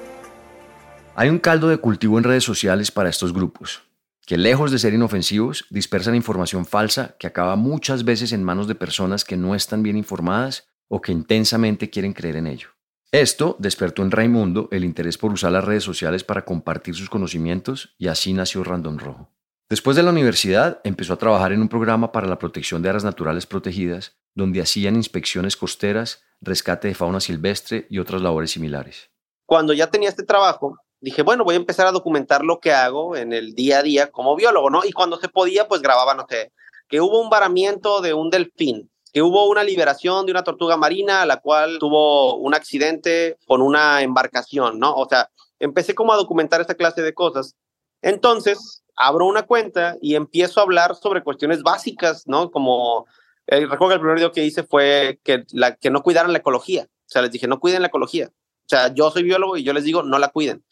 Hay 1.15 1.29
un 1.29 1.39
caldo 1.39 1.69
de 1.69 1.77
cultivo 1.77 2.17
en 2.17 2.23
redes 2.23 2.43
sociales 2.43 2.91
para 2.91 3.09
estos 3.09 3.33
grupos, 3.33 3.83
que 4.25 4.37
lejos 4.37 4.71
de 4.71 4.79
ser 4.79 4.93
inofensivos, 4.93 5.65
dispersan 5.69 6.15
información 6.15 6.65
falsa 6.65 7.15
que 7.19 7.27
acaba 7.27 7.55
muchas 7.55 8.03
veces 8.03 8.33
en 8.33 8.43
manos 8.43 8.67
de 8.67 8.75
personas 8.75 9.23
que 9.23 9.37
no 9.37 9.55
están 9.55 9.83
bien 9.83 9.95
informadas 9.95 10.67
o 10.87 11.01
que 11.01 11.11
intensamente 11.11 11.89
quieren 11.89 12.13
creer 12.13 12.35
en 12.35 12.47
ello. 12.47 12.69
Esto 13.11 13.55
despertó 13.59 14.01
en 14.01 14.11
Raimundo 14.11 14.67
el 14.71 14.83
interés 14.83 15.17
por 15.17 15.31
usar 15.31 15.51
las 15.51 15.63
redes 15.63 15.83
sociales 15.83 16.23
para 16.23 16.43
compartir 16.43 16.95
sus 16.95 17.09
conocimientos 17.09 17.95
y 17.97 18.07
así 18.07 18.33
nació 18.33 18.63
Random 18.63 18.97
Rojo. 18.97 19.34
Después 19.67 19.97
de 19.97 20.03
la 20.03 20.11
universidad, 20.11 20.79
empezó 20.83 21.13
a 21.13 21.17
trabajar 21.17 21.51
en 21.51 21.59
un 21.59 21.69
programa 21.69 22.11
para 22.11 22.27
la 22.27 22.37
protección 22.37 22.83
de 22.83 22.89
áreas 22.89 23.03
naturales 23.03 23.47
protegidas, 23.47 24.15
donde 24.35 24.61
hacían 24.61 24.95
inspecciones 24.95 25.57
costeras, 25.57 26.21
rescate 26.39 26.87
de 26.87 26.93
fauna 26.93 27.19
silvestre 27.19 27.87
y 27.89 27.97
otras 27.97 28.21
labores 28.21 28.51
similares. 28.51 29.09
Cuando 29.47 29.73
ya 29.73 29.89
tenía 29.89 30.09
este 30.09 30.23
trabajo, 30.23 30.77
dije, 30.99 31.23
bueno, 31.23 31.43
voy 31.43 31.55
a 31.55 31.57
empezar 31.57 31.87
a 31.87 31.91
documentar 31.91 32.43
lo 32.43 32.59
que 32.59 32.73
hago 32.73 33.15
en 33.15 33.33
el 33.33 33.55
día 33.55 33.79
a 33.79 33.83
día 33.83 34.11
como 34.11 34.35
biólogo, 34.35 34.69
¿no? 34.69 34.85
Y 34.85 34.91
cuando 34.91 35.17
se 35.17 35.29
podía, 35.29 35.67
pues 35.67 35.81
grababa, 35.81 36.13
no 36.13 36.27
sé, 36.29 36.51
que 36.87 37.01
hubo 37.01 37.19
un 37.19 37.31
varamiento 37.31 38.01
de 38.01 38.13
un 38.13 38.29
delfín, 38.29 38.91
que 39.11 39.23
hubo 39.23 39.49
una 39.49 39.63
liberación 39.63 40.27
de 40.27 40.31
una 40.31 40.43
tortuga 40.43 40.77
marina, 40.77 41.23
a 41.23 41.25
la 41.25 41.37
cual 41.37 41.79
tuvo 41.79 42.35
un 42.35 42.53
accidente 42.53 43.37
con 43.47 43.63
una 43.63 44.03
embarcación, 44.03 44.77
¿no? 44.77 44.93
O 44.93 45.07
sea, 45.09 45.31
empecé 45.57 45.95
como 45.95 46.13
a 46.13 46.17
documentar 46.17 46.61
esta 46.61 46.75
clase 46.75 47.01
de 47.01 47.15
cosas. 47.15 47.55
Entonces, 48.03 48.83
abro 48.95 49.25
una 49.25 49.43
cuenta 49.43 49.97
y 50.01 50.15
empiezo 50.15 50.59
a 50.59 50.63
hablar 50.63 50.95
sobre 50.95 51.23
cuestiones 51.23 51.63
básicas, 51.63 52.27
¿no? 52.27 52.51
Como, 52.51 53.05
eh, 53.47 53.61
recuerdo 53.61 53.89
que 53.89 53.93
el 53.95 53.99
primer 53.99 54.15
video 54.15 54.31
que 54.31 54.43
hice 54.43 54.63
fue 54.63 55.19
que, 55.23 55.45
la, 55.51 55.75
que 55.75 55.89
no 55.89 56.01
cuidaran 56.01 56.31
la 56.31 56.39
ecología. 56.39 56.83
O 56.83 57.09
sea, 57.09 57.21
les 57.21 57.31
dije, 57.31 57.47
no 57.47 57.59
cuiden 57.59 57.81
la 57.81 57.89
ecología. 57.89 58.27
O 58.29 58.67
sea, 58.67 58.93
yo 58.93 59.11
soy 59.11 59.23
biólogo 59.23 59.57
y 59.57 59.63
yo 59.63 59.73
les 59.73 59.83
digo, 59.83 60.03
no 60.03 60.17
la 60.17 60.29
cuiden. 60.29 60.63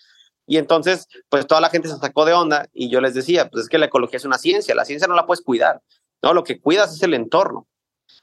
Y 0.45 0.57
entonces, 0.57 1.07
pues 1.29 1.47
toda 1.47 1.61
la 1.61 1.69
gente 1.69 1.87
se 1.87 1.97
sacó 1.97 2.25
de 2.25 2.33
onda 2.33 2.67
y 2.73 2.89
yo 2.89 2.99
les 3.01 3.13
decía, 3.13 3.49
pues 3.49 3.63
es 3.63 3.69
que 3.69 3.77
la 3.77 3.85
ecología 3.85 4.17
es 4.17 4.25
una 4.25 4.37
ciencia, 4.37 4.75
la 4.75 4.85
ciencia 4.85 5.07
no 5.07 5.15
la 5.15 5.25
puedes 5.25 5.43
cuidar, 5.43 5.81
¿no? 6.21 6.33
Lo 6.33 6.43
que 6.43 6.59
cuidas 6.59 6.93
es 6.93 7.03
el 7.03 7.13
entorno 7.13 7.67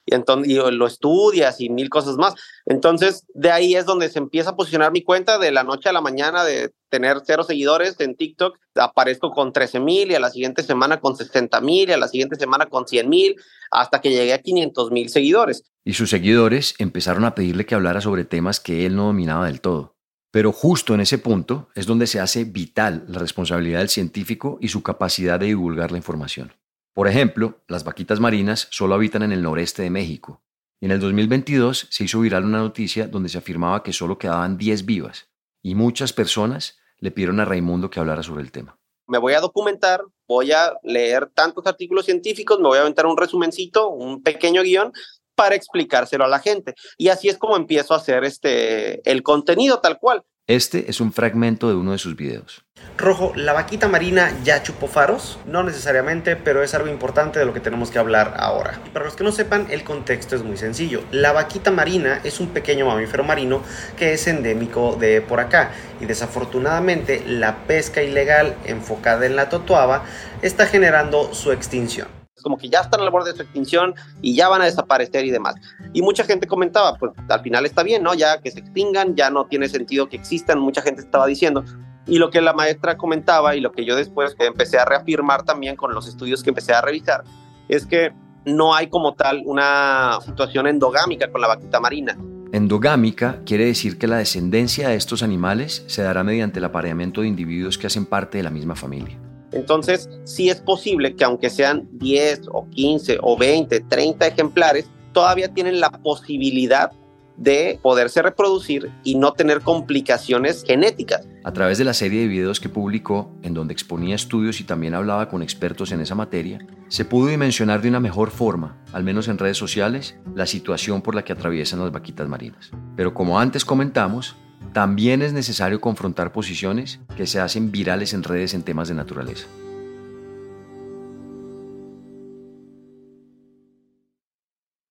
y, 0.06 0.14
entonces, 0.14 0.52
lo 0.72 0.86
estudias 0.86 1.60
y 1.60 1.68
mil 1.68 1.88
cosas 1.88 2.16
más. 2.16 2.34
Entonces, 2.66 3.26
de 3.34 3.50
ahí 3.50 3.74
es 3.74 3.86
donde 3.86 4.08
se 4.08 4.18
empieza 4.18 4.50
a 4.50 4.56
posicionar 4.56 4.92
mi 4.92 5.02
cuenta 5.02 5.38
de 5.38 5.52
la 5.52 5.64
noche 5.64 5.88
a 5.88 5.92
la 5.92 6.00
mañana 6.00 6.44
de 6.44 6.72
tener 6.88 7.18
cero 7.24 7.44
seguidores 7.44 7.98
en 8.00 8.16
TikTok. 8.16 8.56
Aparezco 8.74 9.30
con 9.30 9.52
13 9.52 9.80
mil 9.80 10.10
y 10.10 10.14
a 10.14 10.20
la 10.20 10.30
siguiente 10.30 10.62
semana 10.62 11.00
con 11.00 11.16
60 11.16 11.60
mil 11.60 11.88
y 11.88 11.92
a 11.92 11.98
la 11.98 12.08
siguiente 12.08 12.36
semana 12.36 12.66
con 12.66 12.86
100 12.86 13.08
mil 13.08 13.36
hasta 13.70 14.00
que 14.00 14.10
llegué 14.10 14.32
a 14.32 14.42
500 14.42 14.90
mil 14.90 15.08
seguidores. 15.08 15.64
Y 15.84 15.94
sus 15.94 16.10
seguidores 16.10 16.74
empezaron 16.78 17.24
a 17.24 17.34
pedirle 17.34 17.66
que 17.66 17.74
hablara 17.74 18.00
sobre 18.00 18.24
temas 18.24 18.60
que 18.60 18.86
él 18.86 18.96
no 18.96 19.06
dominaba 19.06 19.46
del 19.46 19.60
todo. 19.60 19.96
Pero 20.32 20.52
justo 20.52 20.94
en 20.94 21.00
ese 21.00 21.18
punto 21.18 21.68
es 21.74 21.86
donde 21.86 22.06
se 22.06 22.20
hace 22.20 22.44
vital 22.44 23.04
la 23.08 23.18
responsabilidad 23.18 23.80
del 23.80 23.88
científico 23.88 24.58
y 24.60 24.68
su 24.68 24.82
capacidad 24.82 25.40
de 25.40 25.46
divulgar 25.46 25.90
la 25.90 25.98
información. 25.98 26.52
Por 26.92 27.06
ejemplo, 27.06 27.62
las 27.68 27.84
vaquitas 27.84 28.18
marinas 28.18 28.66
solo 28.70 28.94
habitan 28.94 29.22
en 29.22 29.32
el 29.32 29.42
noreste 29.42 29.82
de 29.82 29.90
México. 29.90 30.42
Y 30.80 30.86
en 30.86 30.92
el 30.92 31.00
2022 31.00 31.86
se 31.90 32.04
hizo 32.04 32.20
viral 32.20 32.44
una 32.44 32.58
noticia 32.58 33.06
donde 33.06 33.28
se 33.28 33.38
afirmaba 33.38 33.82
que 33.82 33.92
solo 33.92 34.18
quedaban 34.18 34.58
10 34.58 34.86
vivas, 34.86 35.28
y 35.62 35.74
muchas 35.74 36.12
personas 36.12 36.78
le 36.98 37.10
pidieron 37.10 37.38
a 37.38 37.44
Raimundo 37.44 37.90
que 37.90 38.00
hablara 38.00 38.22
sobre 38.22 38.42
el 38.42 38.50
tema. 38.50 38.78
Me 39.06 39.18
voy 39.18 39.34
a 39.34 39.40
documentar, 39.40 40.02
voy 40.26 40.52
a 40.52 40.74
leer 40.82 41.30
tantos 41.34 41.66
artículos 41.66 42.06
científicos, 42.06 42.58
me 42.58 42.68
voy 42.68 42.78
a 42.78 42.82
aventar 42.82 43.06
un 43.06 43.16
resumencito, 43.16 43.88
un 43.88 44.22
pequeño 44.22 44.62
guion 44.62 44.92
para 45.34 45.54
explicárselo 45.54 46.24
a 46.24 46.28
la 46.28 46.38
gente. 46.38 46.74
Y 46.96 47.08
así 47.08 47.28
es 47.28 47.38
como 47.38 47.56
empiezo 47.56 47.94
a 47.94 47.98
hacer 47.98 48.24
este, 48.24 49.08
el 49.10 49.22
contenido 49.22 49.80
tal 49.80 49.98
cual. 49.98 50.24
Este 50.50 50.90
es 50.90 51.00
un 51.00 51.12
fragmento 51.12 51.68
de 51.68 51.76
uno 51.76 51.92
de 51.92 51.98
sus 51.98 52.16
videos. 52.16 52.64
Rojo, 52.96 53.32
¿la 53.36 53.52
vaquita 53.52 53.86
marina 53.86 54.36
ya 54.42 54.64
chupó 54.64 54.88
faros? 54.88 55.38
No 55.46 55.62
necesariamente, 55.62 56.34
pero 56.34 56.64
es 56.64 56.74
algo 56.74 56.88
importante 56.88 57.38
de 57.38 57.44
lo 57.44 57.54
que 57.54 57.60
tenemos 57.60 57.92
que 57.92 58.00
hablar 58.00 58.34
ahora. 58.36 58.80
Y 58.84 58.90
para 58.90 59.04
los 59.04 59.14
que 59.14 59.22
no 59.22 59.30
sepan, 59.30 59.68
el 59.70 59.84
contexto 59.84 60.34
es 60.34 60.42
muy 60.42 60.56
sencillo. 60.56 61.04
La 61.12 61.30
vaquita 61.30 61.70
marina 61.70 62.20
es 62.24 62.40
un 62.40 62.48
pequeño 62.48 62.86
mamífero 62.86 63.22
marino 63.22 63.62
que 63.96 64.14
es 64.14 64.26
endémico 64.26 64.96
de 64.96 65.20
por 65.20 65.38
acá. 65.38 65.70
Y 66.00 66.06
desafortunadamente, 66.06 67.22
la 67.26 67.64
pesca 67.68 68.02
ilegal 68.02 68.56
enfocada 68.64 69.26
en 69.26 69.36
la 69.36 69.50
totuaba 69.50 70.04
está 70.42 70.66
generando 70.66 71.32
su 71.32 71.52
extinción 71.52 72.19
Como 72.42 72.56
que 72.56 72.68
ya 72.68 72.80
están 72.80 73.00
al 73.00 73.10
borde 73.10 73.32
de 73.32 73.36
su 73.36 73.42
extinción 73.42 73.94
y 74.20 74.34
ya 74.34 74.48
van 74.48 74.62
a 74.62 74.64
desaparecer 74.64 75.24
y 75.24 75.30
demás. 75.30 75.54
Y 75.92 76.02
mucha 76.02 76.24
gente 76.24 76.46
comentaba, 76.46 76.96
pues 76.96 77.12
al 77.28 77.40
final 77.40 77.66
está 77.66 77.82
bien, 77.82 78.02
¿no? 78.02 78.14
Ya 78.14 78.40
que 78.40 78.50
se 78.50 78.60
extingan, 78.60 79.14
ya 79.16 79.30
no 79.30 79.46
tiene 79.46 79.68
sentido 79.68 80.08
que 80.08 80.16
existan, 80.16 80.58
mucha 80.58 80.82
gente 80.82 81.02
estaba 81.02 81.26
diciendo. 81.26 81.64
Y 82.06 82.18
lo 82.18 82.30
que 82.30 82.40
la 82.40 82.52
maestra 82.52 82.96
comentaba 82.96 83.54
y 83.54 83.60
lo 83.60 83.72
que 83.72 83.84
yo 83.84 83.96
después 83.96 84.34
empecé 84.38 84.78
a 84.78 84.84
reafirmar 84.84 85.44
también 85.44 85.76
con 85.76 85.94
los 85.94 86.08
estudios 86.08 86.42
que 86.42 86.50
empecé 86.50 86.72
a 86.72 86.80
revisar, 86.80 87.24
es 87.68 87.86
que 87.86 88.12
no 88.44 88.74
hay 88.74 88.88
como 88.88 89.14
tal 89.14 89.42
una 89.44 90.18
situación 90.24 90.66
endogámica 90.66 91.30
con 91.30 91.40
la 91.40 91.48
vaquita 91.48 91.78
marina. 91.78 92.16
Endogámica 92.52 93.42
quiere 93.46 93.66
decir 93.66 93.96
que 93.96 94.08
la 94.08 94.16
descendencia 94.16 94.88
de 94.88 94.96
estos 94.96 95.22
animales 95.22 95.84
se 95.86 96.02
dará 96.02 96.24
mediante 96.24 96.58
el 96.58 96.64
apareamiento 96.64 97.20
de 97.20 97.28
individuos 97.28 97.78
que 97.78 97.86
hacen 97.86 98.06
parte 98.06 98.38
de 98.38 98.44
la 98.44 98.50
misma 98.50 98.74
familia. 98.74 99.18
Entonces, 99.52 100.08
sí 100.24 100.48
es 100.50 100.60
posible 100.60 101.16
que 101.16 101.24
aunque 101.24 101.50
sean 101.50 101.88
10 101.92 102.42
o 102.52 102.68
15 102.70 103.18
o 103.20 103.36
20, 103.36 103.80
30 103.80 104.26
ejemplares, 104.26 104.88
todavía 105.12 105.52
tienen 105.52 105.80
la 105.80 105.90
posibilidad 105.90 106.92
de 107.40 107.80
poderse 107.82 108.20
reproducir 108.20 108.92
y 109.02 109.14
no 109.14 109.32
tener 109.32 109.62
complicaciones 109.62 110.62
genéticas. 110.62 111.26
A 111.42 111.52
través 111.52 111.78
de 111.78 111.84
la 111.84 111.94
serie 111.94 112.20
de 112.20 112.28
videos 112.28 112.60
que 112.60 112.68
publicó, 112.68 113.30
en 113.42 113.54
donde 113.54 113.72
exponía 113.72 114.14
estudios 114.14 114.60
y 114.60 114.64
también 114.64 114.94
hablaba 114.94 115.30
con 115.30 115.42
expertos 115.42 115.90
en 115.90 116.02
esa 116.02 116.14
materia, 116.14 116.58
se 116.88 117.06
pudo 117.06 117.28
dimensionar 117.28 117.80
de 117.80 117.88
una 117.88 117.98
mejor 117.98 118.30
forma, 118.30 118.76
al 118.92 119.04
menos 119.04 119.26
en 119.28 119.38
redes 119.38 119.56
sociales, 119.56 120.16
la 120.34 120.44
situación 120.46 121.00
por 121.00 121.14
la 121.14 121.24
que 121.24 121.32
atraviesan 121.32 121.80
las 121.80 121.90
vaquitas 121.90 122.28
marinas. 122.28 122.72
Pero 122.94 123.14
como 123.14 123.40
antes 123.40 123.64
comentamos, 123.64 124.36
también 124.72 125.22
es 125.22 125.32
necesario 125.32 125.80
confrontar 125.80 126.32
posiciones 126.32 127.00
que 127.16 127.26
se 127.26 127.40
hacen 127.40 127.72
virales 127.72 128.14
en 128.14 128.22
redes 128.22 128.54
en 128.54 128.62
temas 128.62 128.88
de 128.88 128.94
naturaleza. 128.94 129.46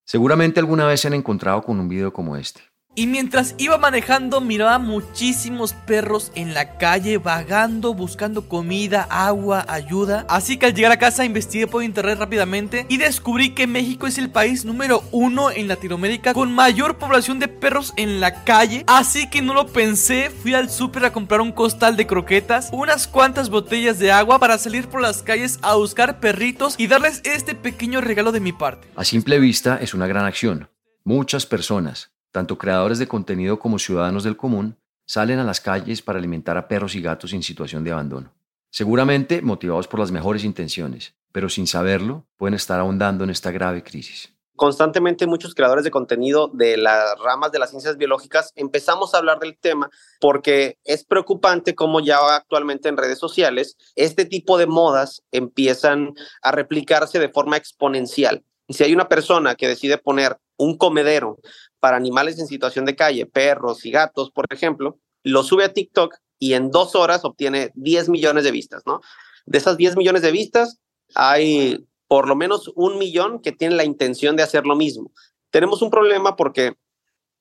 Seguramente 0.06 0.60
alguna 0.60 0.88
vez 0.88 1.02
se 1.02 1.08
han 1.08 1.14
encontrado 1.14 1.62
con 1.62 1.80
un 1.80 1.88
video 1.88 2.12
como 2.12 2.36
este. 2.36 2.69
Y 3.00 3.08
mientras 3.08 3.56
iba 3.58 3.78
manejando 3.78 4.42
miraba 4.42 4.78
muchísimos 4.78 5.72
perros 5.72 6.34
en 6.36 6.54
la 6.54 6.76
calle 6.78 7.18
vagando, 7.18 7.94
buscando 7.94 8.50
comida, 8.50 9.08
agua, 9.10 9.64
ayuda. 9.70 10.26
Así 10.28 10.58
que 10.58 10.66
al 10.66 10.74
llegar 10.74 10.92
a 10.92 11.00
casa 11.00 11.24
investigué 11.24 11.66
por 11.66 11.82
internet 11.82 12.20
rápidamente 12.20 12.86
y 12.90 12.98
descubrí 12.98 13.52
que 13.52 13.68
México 13.68 14.06
es 14.06 14.18
el 14.18 14.30
país 14.30 14.66
número 14.66 15.02
uno 15.14 15.50
en 15.50 15.70
Latinoamérica 15.70 16.34
con 16.34 16.52
mayor 16.52 16.98
población 16.98 17.40
de 17.40 17.48
perros 17.48 17.94
en 17.96 18.20
la 18.20 18.44
calle. 18.44 18.84
Así 18.86 19.30
que 19.30 19.42
no 19.42 19.54
lo 19.54 19.68
pensé, 19.68 20.30
fui 20.30 20.54
al 20.54 20.70
súper 20.70 21.06
a 21.06 21.14
comprar 21.14 21.40
un 21.40 21.54
costal 21.54 21.96
de 21.96 22.06
croquetas, 22.06 22.68
unas 22.74 23.08
cuantas 23.08 23.50
botellas 23.50 23.98
de 24.00 24.12
agua 24.12 24.40
para 24.40 24.58
salir 24.58 24.90
por 24.90 25.00
las 25.00 25.24
calles 25.24 25.58
a 25.62 25.76
buscar 25.76 26.20
perritos 26.20 26.76
y 26.78 26.88
darles 26.88 27.22
este 27.24 27.56
pequeño 27.56 28.02
regalo 28.02 28.34
de 28.34 28.42
mi 28.42 28.52
parte. 28.52 28.90
A 28.98 29.06
simple 29.06 29.40
vista 29.40 29.80
es 29.82 29.94
una 29.94 30.06
gran 30.06 30.26
acción. 30.26 30.70
Muchas 31.06 31.46
personas, 31.46 32.12
tanto 32.32 32.58
creadores 32.58 33.00
de 33.00 33.08
contenido 33.08 33.60
como 33.60 33.80
ciudadanos 33.80 34.24
del 34.24 34.38
común, 34.38 34.78
salen 35.06 35.40
a 35.40 35.44
las 35.44 35.60
calles 35.60 36.02
para 36.02 36.20
alimentar 36.20 36.58
a 36.58 36.68
perros 36.68 36.96
y 36.96 37.02
gatos 37.02 37.34
en 37.34 37.44
situación 37.44 37.84
de 37.84 37.92
abandono. 37.92 38.32
Seguramente 38.70 39.42
motivados 39.42 39.88
por 39.88 40.00
las 40.00 40.12
mejores 40.12 40.44
intenciones, 40.44 41.16
pero 41.32 41.50
sin 41.50 41.66
saberlo 41.66 42.26
pueden 42.38 42.54
estar 42.54 42.80
ahondando 42.80 43.24
en 43.24 43.32
esta 43.32 43.52
grave 43.52 43.84
crisis. 43.84 44.32
Constantemente 44.56 45.26
muchos 45.26 45.56
creadores 45.56 45.86
de 45.86 45.90
contenido 45.90 46.50
de 46.54 46.76
las 46.76 47.18
ramas 47.18 47.52
de 47.54 47.60
las 47.60 47.70
ciencias 47.70 47.96
biológicas 47.96 48.52
empezamos 48.56 49.14
a 49.14 49.18
hablar 49.18 49.40
del 49.40 49.58
tema 49.58 49.90
porque 50.20 50.78
es 50.84 51.06
preocupante 51.06 51.76
cómo 51.76 52.02
ya 52.02 52.36
actualmente 52.36 52.90
en 52.90 52.98
redes 52.98 53.20
sociales 53.20 53.78
este 53.96 54.26
tipo 54.26 54.58
de 54.58 54.68
modas 54.68 55.24
empiezan 55.32 56.14
a 56.42 56.52
replicarse 56.52 57.20
de 57.20 57.30
forma 57.30 57.56
exponencial. 57.56 58.44
Y 58.68 58.74
si 58.74 58.84
hay 58.84 58.94
una 58.94 59.08
persona 59.08 59.56
que 59.56 59.70
decide 59.70 59.98
poner 59.98 60.38
un 60.58 60.78
comedero 60.78 61.40
para 61.80 61.98
animales 61.98 62.40
en 62.40 62.48
situación 62.48 62.86
de 62.86 62.96
calle, 62.96 63.26
perros 63.26 63.86
y 63.86 63.92
gatos, 63.92 64.32
por 64.32 64.46
ejemplo, 64.50 65.00
lo 65.24 65.44
sube 65.44 65.66
a 65.66 65.74
TikTok 65.74 66.16
y 66.38 66.54
en 66.54 66.72
dos 66.72 66.96
horas 66.96 67.26
obtiene 67.26 67.72
10 67.76 68.10
millones 68.10 68.44
de 68.44 68.52
vistas, 68.52 68.84
¿no? 68.86 69.02
De 69.46 69.58
esas 69.58 69.78
10 69.78 69.98
millones 69.98 70.22
de 70.22 70.32
vistas, 70.32 70.80
hay 71.16 71.86
por 72.08 72.28
lo 72.28 72.36
menos 72.36 72.72
un 72.76 72.98
millón 72.98 73.42
que 73.42 73.52
tienen 73.52 73.78
la 73.78 73.84
intención 73.84 74.36
de 74.36 74.44
hacer 74.44 74.66
lo 74.66 74.76
mismo. 74.76 75.12
Tenemos 75.52 75.82
un 75.82 75.92
problema 75.92 76.36
porque 76.36 76.74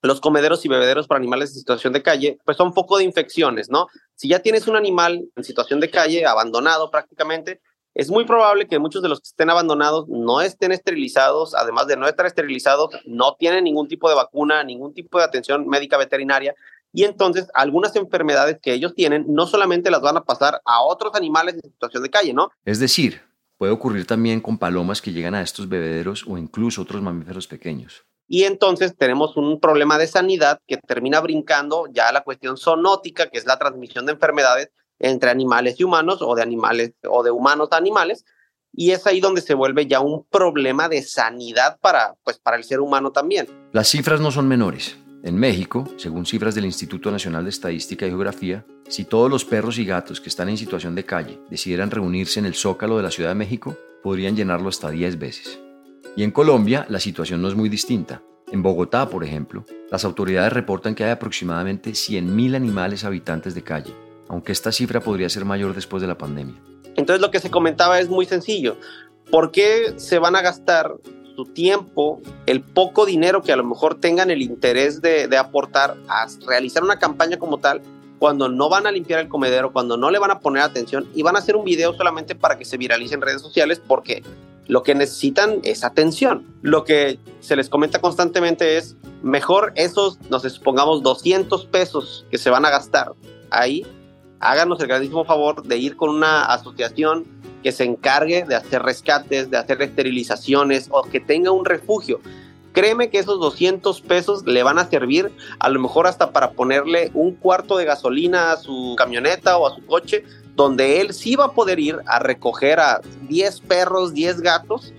los 0.02 0.20
comederos 0.20 0.64
y 0.64 0.68
bebederos 0.68 1.06
para 1.06 1.18
animales 1.18 1.50
en 1.50 1.56
situación 1.56 1.92
de 1.92 2.02
calle, 2.02 2.38
pues 2.44 2.56
son 2.56 2.68
un 2.68 2.74
poco 2.74 2.98
de 2.98 3.04
infecciones, 3.04 3.68
¿no? 3.70 3.86
Si 4.14 4.28
ya 4.28 4.40
tienes 4.40 4.68
un 4.68 4.76
animal 4.76 5.28
en 5.34 5.44
situación 5.44 5.80
de 5.80 5.90
calle, 5.90 6.24
abandonado 6.24 6.90
prácticamente, 6.90 7.60
es 7.98 8.12
muy 8.12 8.24
probable 8.24 8.68
que 8.68 8.78
muchos 8.78 9.02
de 9.02 9.08
los 9.08 9.18
que 9.18 9.26
estén 9.26 9.50
abandonados 9.50 10.06
no 10.08 10.40
estén 10.40 10.70
esterilizados, 10.70 11.56
además 11.56 11.88
de 11.88 11.96
no 11.96 12.06
estar 12.06 12.26
esterilizados, 12.26 12.90
no 13.04 13.34
tienen 13.34 13.64
ningún 13.64 13.88
tipo 13.88 14.08
de 14.08 14.14
vacuna, 14.14 14.62
ningún 14.62 14.94
tipo 14.94 15.18
de 15.18 15.24
atención 15.24 15.66
médica 15.66 15.98
veterinaria, 15.98 16.54
y 16.92 17.02
entonces 17.02 17.48
algunas 17.54 17.96
enfermedades 17.96 18.58
que 18.62 18.72
ellos 18.72 18.94
tienen 18.94 19.24
no 19.28 19.48
solamente 19.48 19.90
las 19.90 20.00
van 20.00 20.16
a 20.16 20.22
pasar 20.22 20.62
a 20.64 20.80
otros 20.80 21.16
animales 21.16 21.56
en 21.56 21.72
situación 21.72 22.04
de 22.04 22.10
calle, 22.10 22.32
¿no? 22.32 22.52
Es 22.64 22.78
decir, 22.78 23.20
puede 23.56 23.72
ocurrir 23.72 24.06
también 24.06 24.40
con 24.40 24.58
palomas 24.58 25.02
que 25.02 25.10
llegan 25.10 25.34
a 25.34 25.42
estos 25.42 25.68
bebederos 25.68 26.24
o 26.28 26.38
incluso 26.38 26.82
otros 26.82 27.02
mamíferos 27.02 27.48
pequeños. 27.48 28.04
Y 28.28 28.44
entonces 28.44 28.96
tenemos 28.96 29.36
un 29.36 29.58
problema 29.58 29.98
de 29.98 30.06
sanidad 30.06 30.60
que 30.68 30.76
termina 30.76 31.18
brincando 31.20 31.88
ya 31.90 32.12
la 32.12 32.20
cuestión 32.20 32.58
zoonótica, 32.58 33.28
que 33.28 33.38
es 33.38 33.46
la 33.46 33.58
transmisión 33.58 34.06
de 34.06 34.12
enfermedades 34.12 34.70
entre 34.98 35.30
animales 35.30 35.78
y 35.78 35.84
humanos 35.84 36.18
o 36.22 36.34
de 36.34 36.42
animales 36.42 36.92
o 37.08 37.22
de 37.22 37.30
humanos 37.30 37.68
a 37.72 37.76
animales 37.76 38.24
y 38.72 38.90
es 38.90 39.06
ahí 39.06 39.20
donde 39.20 39.40
se 39.40 39.54
vuelve 39.54 39.86
ya 39.86 40.00
un 40.00 40.24
problema 40.24 40.88
de 40.88 41.02
sanidad 41.02 41.78
para 41.80 42.14
pues 42.22 42.38
para 42.38 42.56
el 42.56 42.64
ser 42.64 42.80
humano 42.80 43.10
también. 43.12 43.46
Las 43.72 43.88
cifras 43.88 44.20
no 44.20 44.30
son 44.30 44.48
menores. 44.48 44.96
En 45.24 45.36
México, 45.36 45.84
según 45.96 46.26
cifras 46.26 46.54
del 46.54 46.64
Instituto 46.64 47.10
Nacional 47.10 47.42
de 47.42 47.50
Estadística 47.50 48.06
y 48.06 48.10
Geografía, 48.10 48.64
si 48.88 49.04
todos 49.04 49.28
los 49.28 49.44
perros 49.44 49.78
y 49.78 49.84
gatos 49.84 50.20
que 50.20 50.28
están 50.28 50.48
en 50.48 50.56
situación 50.56 50.94
de 50.94 51.04
calle 51.04 51.40
decidieran 51.50 51.90
reunirse 51.90 52.38
en 52.38 52.46
el 52.46 52.54
Zócalo 52.54 52.96
de 52.96 53.02
la 53.02 53.10
Ciudad 53.10 53.30
de 53.30 53.34
México, 53.34 53.76
podrían 54.02 54.36
llenarlo 54.36 54.68
hasta 54.68 54.90
10 54.90 55.18
veces. 55.18 55.60
Y 56.16 56.22
en 56.22 56.30
Colombia, 56.30 56.86
la 56.88 57.00
situación 57.00 57.42
no 57.42 57.48
es 57.48 57.56
muy 57.56 57.68
distinta. 57.68 58.22
En 58.52 58.62
Bogotá, 58.62 59.10
por 59.10 59.24
ejemplo, 59.24 59.66
las 59.90 60.04
autoridades 60.04 60.52
reportan 60.52 60.94
que 60.94 61.04
hay 61.04 61.10
aproximadamente 61.10 61.90
100.000 61.90 62.54
animales 62.54 63.04
habitantes 63.04 63.54
de 63.54 63.62
calle, 63.62 63.92
aunque 64.28 64.52
esta 64.52 64.72
cifra 64.72 65.00
podría 65.00 65.28
ser 65.28 65.44
mayor 65.44 65.74
después 65.74 66.00
de 66.00 66.08
la 66.08 66.18
pandemia. 66.18 66.60
Entonces 66.96 67.20
lo 67.20 67.30
que 67.30 67.40
se 67.40 67.50
comentaba 67.50 68.00
es 68.00 68.08
muy 68.08 68.26
sencillo. 68.26 68.76
¿Por 69.30 69.50
qué 69.50 69.94
se 69.96 70.18
van 70.18 70.36
a 70.36 70.42
gastar 70.42 70.96
su 71.38 71.44
tiempo, 71.44 72.20
el 72.46 72.62
poco 72.62 73.06
dinero 73.06 73.42
que 73.42 73.52
a 73.52 73.56
lo 73.56 73.62
mejor 73.62 74.00
tengan 74.00 74.32
el 74.32 74.42
interés 74.42 75.00
de, 75.00 75.28
aportar 75.36 75.96
a 76.08 76.26
realizar 76.44 76.82
una 76.82 76.98
campaña 76.98 77.38
como 77.38 77.58
tal, 77.58 77.80
cuando 78.18 78.48
no 78.48 78.68
van 78.68 78.88
a 78.88 78.90
limpiar 78.90 79.20
el 79.20 79.28
comedero, 79.28 79.72
cuando 79.72 79.96
no 79.96 80.10
le 80.10 80.18
van 80.18 80.32
a 80.32 80.40
poner 80.40 80.64
atención 80.64 81.08
y 81.14 81.22
van 81.22 81.36
a 81.36 81.38
hacer 81.38 81.54
un 81.54 81.64
video 81.64 81.94
solamente 81.94 82.34
para 82.34 82.58
que 82.58 82.64
se 82.64 82.76
viralice 82.76 83.14
en 83.14 83.20
redes 83.20 83.40
sociales 83.40 83.80
porque 83.86 84.24
lo 84.66 84.82
que 84.82 84.96
necesitan 84.96 85.60
es 85.62 85.84
atención. 85.84 86.44
Lo 86.62 86.82
que 86.82 87.20
se 87.38 87.54
les 87.54 87.68
comenta 87.68 88.00
constantemente 88.00 88.76
es, 88.76 88.96
mejor 89.22 89.72
esos, 89.76 90.18
nos 90.30 90.42
supongamos, 90.42 91.04
200 91.04 91.66
pesos 91.66 92.26
que 92.32 92.38
se 92.38 92.50
van 92.50 92.66
a 92.66 92.70
gastar 92.70 93.12
ahí, 93.50 93.86
háganos 94.40 94.80
el 94.80 94.88
grandísimo 94.88 95.24
favor 95.24 95.62
de 95.62 95.76
ir 95.76 95.96
con 95.96 96.10
una 96.10 96.44
asociación 96.44 97.24
que 97.62 97.72
se 97.72 97.84
encargue 97.84 98.44
de 98.44 98.54
hacer 98.54 98.82
rescates, 98.82 99.50
de 99.50 99.56
hacer 99.56 99.82
esterilizaciones 99.82 100.88
o 100.90 101.02
que 101.02 101.20
tenga 101.20 101.50
un 101.50 101.64
refugio. 101.64 102.20
Créeme 102.72 103.10
que 103.10 103.18
esos 103.18 103.40
200 103.40 104.00
pesos 104.02 104.46
le 104.46 104.62
van 104.62 104.78
a 104.78 104.88
servir 104.88 105.32
a 105.58 105.68
lo 105.68 105.80
mejor 105.80 106.06
hasta 106.06 106.30
para 106.30 106.52
ponerle 106.52 107.10
un 107.14 107.34
cuarto 107.34 107.76
de 107.76 107.84
gasolina 107.84 108.52
a 108.52 108.56
su 108.56 108.94
camioneta 108.96 109.58
o 109.58 109.66
a 109.66 109.74
su 109.74 109.84
coche, 109.84 110.24
donde 110.54 111.00
él 111.00 111.12
sí 111.12 111.34
va 111.34 111.46
a 111.46 111.52
poder 111.52 111.80
ir 111.80 111.98
a 112.06 112.18
recoger 112.20 112.78
a 112.78 113.00
10 113.28 113.60
perros, 113.62 114.14
10 114.14 114.40
gatos 114.40 114.92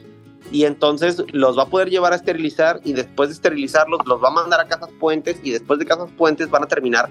y 0.52 0.66
entonces 0.66 1.24
los 1.32 1.58
va 1.58 1.64
a 1.64 1.68
poder 1.68 1.90
llevar 1.90 2.12
a 2.12 2.16
esterilizar 2.16 2.82
y 2.84 2.94
después 2.94 3.30
de 3.30 3.36
esterilizarlos 3.36 4.06
los 4.06 4.22
va 4.22 4.30
a 4.30 4.32
mandar 4.32 4.60
a 4.60 4.68
casas 4.68 4.90
puentes 5.00 5.40
y 5.44 5.52
después 5.52 5.80
de 5.80 5.86
casas 5.86 6.10
puentes 6.18 6.50
van 6.50 6.64
a 6.64 6.68
terminar 6.68 7.10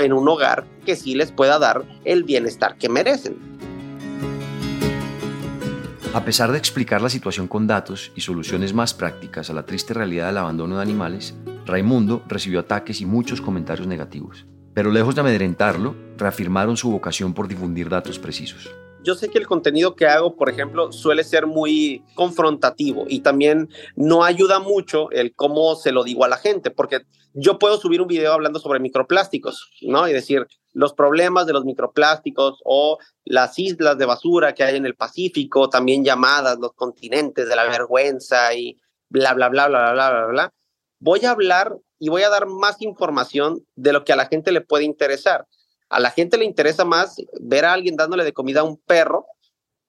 en 0.00 0.12
un 0.12 0.28
hogar 0.28 0.66
que 0.84 0.96
sí 0.96 1.14
les 1.14 1.32
pueda 1.32 1.58
dar 1.58 1.84
el 2.04 2.24
bienestar 2.24 2.76
que 2.76 2.88
merecen. 2.88 3.36
A 6.12 6.24
pesar 6.24 6.50
de 6.50 6.58
explicar 6.58 7.02
la 7.02 7.10
situación 7.10 7.46
con 7.46 7.66
datos 7.66 8.12
y 8.14 8.22
soluciones 8.22 8.72
más 8.72 8.94
prácticas 8.94 9.50
a 9.50 9.52
la 9.52 9.66
triste 9.66 9.92
realidad 9.92 10.28
del 10.28 10.38
abandono 10.38 10.76
de 10.76 10.82
animales, 10.82 11.34
Raimundo 11.66 12.22
recibió 12.26 12.60
ataques 12.60 13.00
y 13.00 13.06
muchos 13.06 13.40
comentarios 13.40 13.86
negativos. 13.86 14.46
Pero 14.72 14.90
lejos 14.90 15.14
de 15.14 15.22
amedrentarlo, 15.22 15.94
reafirmaron 16.16 16.76
su 16.76 16.90
vocación 16.90 17.34
por 17.34 17.48
difundir 17.48 17.88
datos 17.88 18.18
precisos. 18.18 18.70
Yo 19.06 19.14
sé 19.14 19.28
que 19.28 19.38
el 19.38 19.46
contenido 19.46 19.94
que 19.94 20.08
hago, 20.08 20.34
por 20.34 20.50
ejemplo, 20.50 20.90
suele 20.90 21.22
ser 21.22 21.46
muy 21.46 22.02
confrontativo 22.14 23.04
y 23.08 23.20
también 23.20 23.68
no 23.94 24.24
ayuda 24.24 24.58
mucho 24.58 25.12
el 25.12 25.32
cómo 25.32 25.76
se 25.76 25.92
lo 25.92 26.02
digo 26.02 26.24
a 26.24 26.28
la 26.28 26.38
gente, 26.38 26.72
porque 26.72 27.02
yo 27.32 27.60
puedo 27.60 27.78
subir 27.78 28.00
un 28.00 28.08
video 28.08 28.32
hablando 28.32 28.58
sobre 28.58 28.80
microplásticos, 28.80 29.70
¿no? 29.82 30.08
Y 30.08 30.12
decir 30.12 30.48
los 30.72 30.92
problemas 30.92 31.46
de 31.46 31.52
los 31.52 31.64
microplásticos 31.64 32.58
o 32.64 32.98
las 33.24 33.56
islas 33.60 33.96
de 33.96 34.06
basura 34.06 34.54
que 34.54 34.64
hay 34.64 34.74
en 34.74 34.86
el 34.86 34.96
Pacífico, 34.96 35.70
también 35.70 36.04
llamadas 36.04 36.58
los 36.58 36.72
continentes 36.72 37.48
de 37.48 37.54
la 37.54 37.64
vergüenza 37.64 38.54
y 38.54 38.76
bla, 39.08 39.34
bla, 39.34 39.48
bla, 39.48 39.68
bla, 39.68 39.92
bla, 39.92 40.10
bla, 40.10 40.26
bla. 40.26 40.54
Voy 40.98 41.24
a 41.24 41.30
hablar 41.30 41.76
y 42.00 42.08
voy 42.08 42.22
a 42.22 42.28
dar 42.28 42.46
más 42.46 42.82
información 42.82 43.64
de 43.76 43.92
lo 43.92 44.04
que 44.04 44.12
a 44.12 44.16
la 44.16 44.26
gente 44.26 44.50
le 44.50 44.62
puede 44.62 44.84
interesar. 44.84 45.46
A 45.88 46.00
la 46.00 46.10
gente 46.10 46.36
le 46.36 46.44
interesa 46.44 46.84
más 46.84 47.16
ver 47.40 47.64
a 47.64 47.72
alguien 47.72 47.96
dándole 47.96 48.24
de 48.24 48.32
comida 48.32 48.60
a 48.60 48.64
un 48.64 48.76
perro 48.76 49.26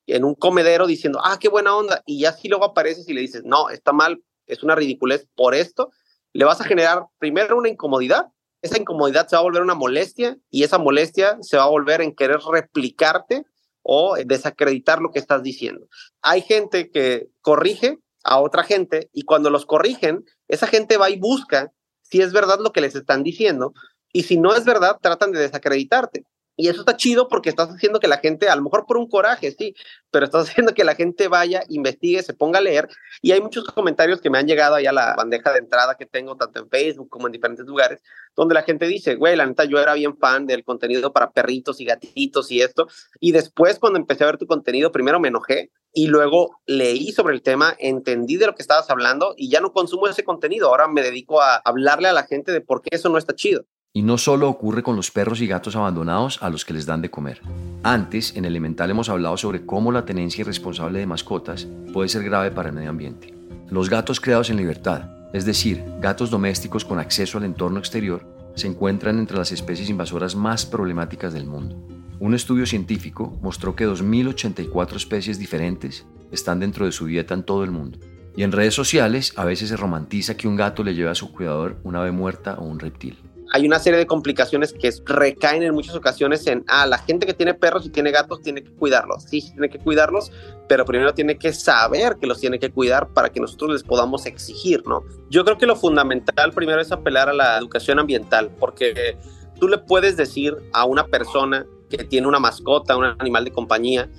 en 0.07 0.23
un 0.23 0.35
comedero 0.35 0.87
diciendo, 0.87 1.19
ah, 1.23 1.37
qué 1.39 1.49
buena 1.49 1.75
onda. 1.75 2.01
Y 2.05 2.21
ya 2.21 2.31
si 2.31 2.47
luego 2.47 2.65
apareces 2.65 3.07
y 3.09 3.13
le 3.13 3.21
dices, 3.21 3.43
no, 3.43 3.69
está 3.69 3.91
mal, 3.91 4.23
es 4.45 4.63
una 4.63 4.75
ridiculez 4.75 5.27
por 5.35 5.53
esto, 5.53 5.91
le 6.33 6.45
vas 6.45 6.61
a 6.61 6.63
generar 6.63 7.05
primero 7.19 7.57
una 7.57 7.69
incomodidad. 7.69 8.27
Esa 8.61 8.79
incomodidad 8.79 9.27
se 9.27 9.35
va 9.35 9.41
a 9.41 9.43
volver 9.43 9.61
una 9.61 9.75
molestia 9.75 10.37
y 10.49 10.63
esa 10.63 10.77
molestia 10.77 11.37
se 11.41 11.57
va 11.57 11.63
a 11.63 11.69
volver 11.69 12.01
en 12.01 12.15
querer 12.15 12.39
replicarte 12.39 13.43
o 13.83 14.15
desacreditar 14.25 15.01
lo 15.01 15.11
que 15.11 15.19
estás 15.19 15.43
diciendo. 15.43 15.87
Hay 16.21 16.41
gente 16.41 16.89
que 16.89 17.27
corrige 17.41 17.99
a 18.23 18.39
otra 18.39 18.63
gente 18.63 19.09
y 19.13 19.23
cuando 19.23 19.49
los 19.49 19.65
corrigen, 19.65 20.25
esa 20.47 20.67
gente 20.67 20.97
va 20.97 21.09
y 21.09 21.19
busca 21.19 21.71
si 22.01 22.21
es 22.21 22.33
verdad 22.33 22.59
lo 22.59 22.71
que 22.71 22.81
les 22.81 22.95
están 22.95 23.23
diciendo 23.23 23.73
y 24.17 24.23
si 24.23 24.35
no 24.35 24.55
es 24.55 24.65
verdad, 24.65 24.97
tratan 24.99 25.31
de 25.31 25.39
desacreditarte. 25.39 26.25
Y 26.55 26.69
eso 26.69 26.79
está 26.79 26.97
chido 26.97 27.27
porque 27.27 27.49
estás 27.49 27.69
haciendo 27.69 27.99
que 27.99 28.07
la 28.07 28.17
gente, 28.17 28.49
a 28.49 28.55
lo 28.55 28.63
mejor 28.63 28.87
por 28.87 28.97
un 28.97 29.07
coraje, 29.07 29.51
sí, 29.51 29.75
pero 30.09 30.25
estás 30.25 30.49
haciendo 30.49 30.73
que 30.73 30.83
la 30.83 30.95
gente 30.95 31.27
vaya, 31.27 31.61
investigue, 31.69 32.23
se 32.23 32.33
ponga 32.33 32.57
a 32.57 32.63
leer. 32.63 32.89
Y 33.21 33.31
hay 33.31 33.41
muchos 33.41 33.65
comentarios 33.65 34.19
que 34.19 34.31
me 34.31 34.39
han 34.39 34.47
llegado 34.47 34.73
ahí 34.73 34.87
a 34.87 34.91
la 34.91 35.13
bandeja 35.15 35.53
de 35.53 35.59
entrada 35.59 35.93
que 35.93 36.07
tengo, 36.07 36.35
tanto 36.35 36.59
en 36.59 36.67
Facebook 36.67 37.09
como 37.09 37.27
en 37.27 37.33
diferentes 37.33 37.67
lugares, 37.67 38.01
donde 38.35 38.55
la 38.55 38.63
gente 38.63 38.87
dice, 38.87 39.13
güey, 39.13 39.35
la 39.35 39.45
neta, 39.45 39.65
yo 39.65 39.77
era 39.77 39.93
bien 39.93 40.17
fan 40.17 40.47
del 40.47 40.63
contenido 40.63 41.13
para 41.13 41.29
perritos 41.29 41.79
y 41.79 41.85
gatitos 41.85 42.51
y 42.51 42.63
esto. 42.63 42.87
Y 43.19 43.33
después, 43.33 43.77
cuando 43.77 43.99
empecé 43.99 44.23
a 44.23 44.27
ver 44.27 44.39
tu 44.39 44.47
contenido, 44.47 44.91
primero 44.91 45.19
me 45.19 45.27
enojé 45.27 45.69
y 45.93 46.07
luego 46.07 46.59
leí 46.65 47.11
sobre 47.11 47.35
el 47.35 47.43
tema, 47.43 47.75
entendí 47.77 48.37
de 48.37 48.47
lo 48.47 48.55
que 48.55 48.63
estabas 48.63 48.89
hablando 48.89 49.35
y 49.37 49.51
ya 49.51 49.61
no 49.61 49.73
consumo 49.73 50.07
ese 50.07 50.23
contenido. 50.23 50.69
Ahora 50.69 50.87
me 50.87 51.03
dedico 51.03 51.39
a 51.39 51.57
hablarle 51.57 52.07
a 52.07 52.13
la 52.13 52.23
gente 52.23 52.51
de 52.51 52.61
por 52.61 52.81
qué 52.81 52.89
eso 52.93 53.09
no 53.09 53.19
está 53.19 53.35
chido. 53.35 53.63
Y 53.97 54.03
no 54.03 54.19
solo 54.19 54.47
ocurre 54.47 54.83
con 54.83 54.95
los 54.95 55.09
perros 55.09 55.41
y 55.41 55.47
gatos 55.47 55.75
abandonados 55.75 56.37
a 56.43 56.51
los 56.51 56.65
que 56.65 56.73
les 56.73 56.85
dan 56.85 57.01
de 57.01 57.09
comer. 57.09 57.41
Antes, 57.81 58.35
en 58.35 58.45
Elemental 58.45 58.91
hemos 58.91 59.09
hablado 59.09 59.37
sobre 59.37 59.65
cómo 59.65 59.91
la 59.91 60.05
tenencia 60.05 60.41
irresponsable 60.41 60.99
de 60.99 61.07
mascotas 61.07 61.67
puede 61.93 62.07
ser 62.07 62.23
grave 62.23 62.51
para 62.51 62.69
el 62.69 62.75
medio 62.75 62.91
ambiente. 62.91 63.33
Los 63.71 63.89
gatos 63.89 64.19
creados 64.19 64.51
en 64.51 64.57
libertad, 64.57 65.09
es 65.33 65.45
decir, 65.45 65.83
gatos 65.99 66.29
domésticos 66.29 66.85
con 66.85 66.99
acceso 66.99 67.39
al 67.39 67.45
entorno 67.45 67.79
exterior, 67.79 68.23
se 68.53 68.67
encuentran 68.67 69.17
entre 69.17 69.35
las 69.35 69.51
especies 69.51 69.89
invasoras 69.89 70.35
más 70.35 70.67
problemáticas 70.67 71.33
del 71.33 71.47
mundo. 71.47 71.75
Un 72.19 72.35
estudio 72.35 72.67
científico 72.67 73.39
mostró 73.41 73.75
que 73.75 73.87
2.084 73.87 74.95
especies 74.95 75.39
diferentes 75.39 76.05
están 76.31 76.59
dentro 76.59 76.85
de 76.85 76.91
su 76.91 77.07
dieta 77.07 77.33
en 77.33 77.41
todo 77.41 77.63
el 77.63 77.71
mundo. 77.71 77.97
Y 78.35 78.43
en 78.43 78.51
redes 78.51 78.75
sociales 78.75 79.33
a 79.37 79.43
veces 79.43 79.69
se 79.69 79.75
romantiza 79.75 80.37
que 80.37 80.47
un 80.47 80.55
gato 80.55 80.83
le 80.83 80.93
lleve 80.93 81.09
a 81.09 81.15
su 81.15 81.31
cuidador 81.31 81.79
una 81.83 82.01
ave 82.01 82.11
muerta 82.11 82.57
o 82.59 82.63
un 82.63 82.79
reptil 82.79 83.17
hay 83.51 83.65
una 83.65 83.79
serie 83.79 83.99
de 83.99 84.05
complicaciones 84.05 84.73
que 84.73 84.91
recaen 85.05 85.63
en 85.63 85.73
muchas 85.73 85.95
ocasiones 85.95 86.45
en, 86.47 86.63
ah, 86.67 86.85
la 86.85 86.97
gente 86.97 87.25
que 87.25 87.33
tiene 87.33 87.53
perros 87.53 87.85
y 87.85 87.89
tiene 87.89 88.11
gatos 88.11 88.41
tiene 88.41 88.63
que 88.63 88.71
cuidarlos. 88.71 89.23
Sí, 89.23 89.41
tiene 89.51 89.69
que 89.69 89.79
cuidarlos, 89.79 90.31
pero 90.67 90.85
primero 90.85 91.13
tiene 91.13 91.37
que 91.37 91.53
saber 91.53 92.17
que 92.19 92.27
los 92.27 92.39
tiene 92.39 92.59
que 92.59 92.71
cuidar 92.71 93.09
para 93.13 93.29
que 93.29 93.39
nosotros 93.39 93.71
les 93.71 93.83
podamos 93.83 94.25
exigir, 94.25 94.83
¿no? 94.85 95.03
Yo 95.29 95.45
creo 95.45 95.57
que 95.57 95.65
lo 95.65 95.75
fundamental 95.75 96.51
primero 96.51 96.81
es 96.81 96.91
apelar 96.91 97.29
a 97.29 97.33
la 97.33 97.57
educación 97.57 97.99
ambiental, 97.99 98.51
porque 98.59 99.17
tú 99.59 99.67
le 99.67 99.77
puedes 99.77 100.17
decir 100.17 100.55
a 100.73 100.85
una 100.85 101.05
persona 101.05 101.65
que 101.89 102.03
tiene 102.03 102.27
una 102.27 102.39
mascota, 102.39 102.97
un 102.97 103.05
animal 103.05 103.45
de 103.45 103.51
compañía, 103.51 104.09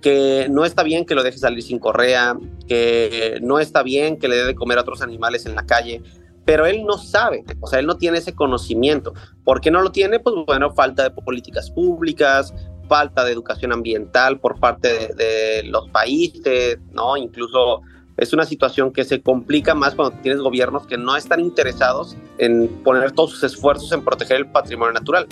que 0.00 0.46
no 0.50 0.64
está 0.64 0.82
bien 0.82 1.04
que 1.04 1.14
lo 1.14 1.22
deje 1.22 1.38
salir 1.38 1.62
sin 1.62 1.78
correa, 1.78 2.36
que 2.66 3.38
no 3.42 3.58
está 3.58 3.82
bien 3.82 4.18
que 4.18 4.28
le 4.28 4.36
dé 4.36 4.44
de 4.44 4.54
comer 4.54 4.78
a 4.78 4.82
otros 4.82 5.02
animales 5.02 5.44
en 5.44 5.54
la 5.54 5.66
calle, 5.66 6.02
pero 6.48 6.64
él 6.64 6.86
no 6.86 6.96
sabe, 6.96 7.44
o 7.60 7.66
sea, 7.66 7.78
él 7.78 7.84
no 7.84 7.98
tiene 7.98 8.16
ese 8.16 8.34
conocimiento. 8.34 9.12
¿Por 9.44 9.60
qué 9.60 9.70
no 9.70 9.82
lo 9.82 9.92
tiene? 9.92 10.18
Pues 10.18 10.34
bueno, 10.46 10.72
falta 10.72 11.02
de 11.02 11.10
políticas 11.10 11.70
públicas, 11.70 12.54
falta 12.88 13.22
de 13.22 13.32
educación 13.32 13.70
ambiental 13.70 14.40
por 14.40 14.58
parte 14.58 15.12
de, 15.14 15.62
los 15.64 15.90
países, 15.90 16.78
¿no? 16.90 17.18
Incluso 17.18 17.82
es 18.16 18.32
una 18.32 18.46
situación 18.46 18.94
que 18.94 19.04
se 19.04 19.20
complica 19.20 19.74
más 19.74 19.94
cuando 19.94 20.16
tienes 20.22 20.40
gobiernos 20.40 20.86
que 20.86 20.96
no 20.96 21.16
están 21.16 21.40
interesados 21.40 22.16
en 22.38 22.68
poner 22.82 23.12
todos 23.12 23.32
sus 23.32 23.44
esfuerzos 23.44 23.92
en 23.92 24.02
proteger 24.02 24.38
el 24.38 24.50
patrimonio 24.50 24.94
natural. 24.94 25.26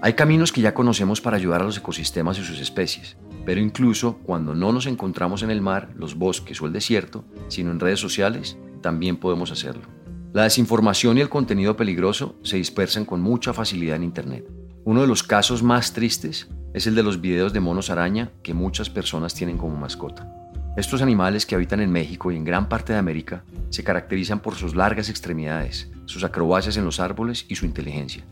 Hay 0.00 0.12
caminos 0.12 0.52
que 0.52 0.60
ya 0.60 0.74
conocemos 0.74 1.20
para 1.20 1.36
ayudar 1.36 1.60
a 1.60 1.64
los 1.64 1.76
ecosistemas 1.76 2.38
y 2.38 2.44
sus 2.44 2.60
especies. 2.60 3.16
Pero 3.44 3.60
incluso 3.60 4.18
cuando 4.18 4.54
no 4.54 4.72
nos 4.72 4.86
encontramos 4.86 5.42
en 5.42 5.50
el 5.50 5.60
mar, 5.60 5.90
los 5.96 6.14
bosques 6.14 6.62
o 6.62 6.66
el 6.66 6.72
desierto, 6.72 7.24
sino 7.48 7.72
en 7.72 7.80
redes 7.80 7.98
sociales, 7.98 8.56
también 8.80 9.16
podemos 9.16 9.50
hacerlo. 9.50 9.82
La 10.32 10.44
desinformación 10.44 11.18
y 11.18 11.20
el 11.20 11.28
contenido 11.28 11.76
peligroso 11.76 12.36
se 12.44 12.58
dispersan 12.58 13.04
con 13.04 13.20
mucha 13.20 13.52
facilidad 13.52 13.96
en 13.96 14.04
Internet. 14.04 14.48
Uno 14.84 15.00
de 15.00 15.08
los 15.08 15.24
casos 15.24 15.64
más 15.64 15.92
tristes 15.92 16.48
es 16.74 16.86
el 16.86 16.94
de 16.94 17.02
los 17.02 17.20
videos 17.20 17.52
de 17.52 17.58
monos 17.58 17.90
araña 17.90 18.30
que 18.44 18.54
muchas 18.54 18.88
personas 18.90 19.34
tienen 19.34 19.58
como 19.58 19.76
mascota. 19.76 20.32
Estos 20.76 21.02
animales 21.02 21.44
que 21.44 21.56
habitan 21.56 21.80
en 21.80 21.90
México 21.90 22.30
y 22.30 22.36
en 22.36 22.44
gran 22.44 22.68
parte 22.68 22.92
de 22.92 23.00
América 23.00 23.42
se 23.70 23.82
caracterizan 23.82 24.38
por 24.38 24.54
sus 24.54 24.76
largas 24.76 25.08
extremidades, 25.08 25.90
sus 26.04 26.22
acrobacias 26.22 26.76
en 26.76 26.84
los 26.84 27.00
árboles 27.00 27.46
y 27.48 27.56
su 27.56 27.66
inteligencia. 27.66 28.24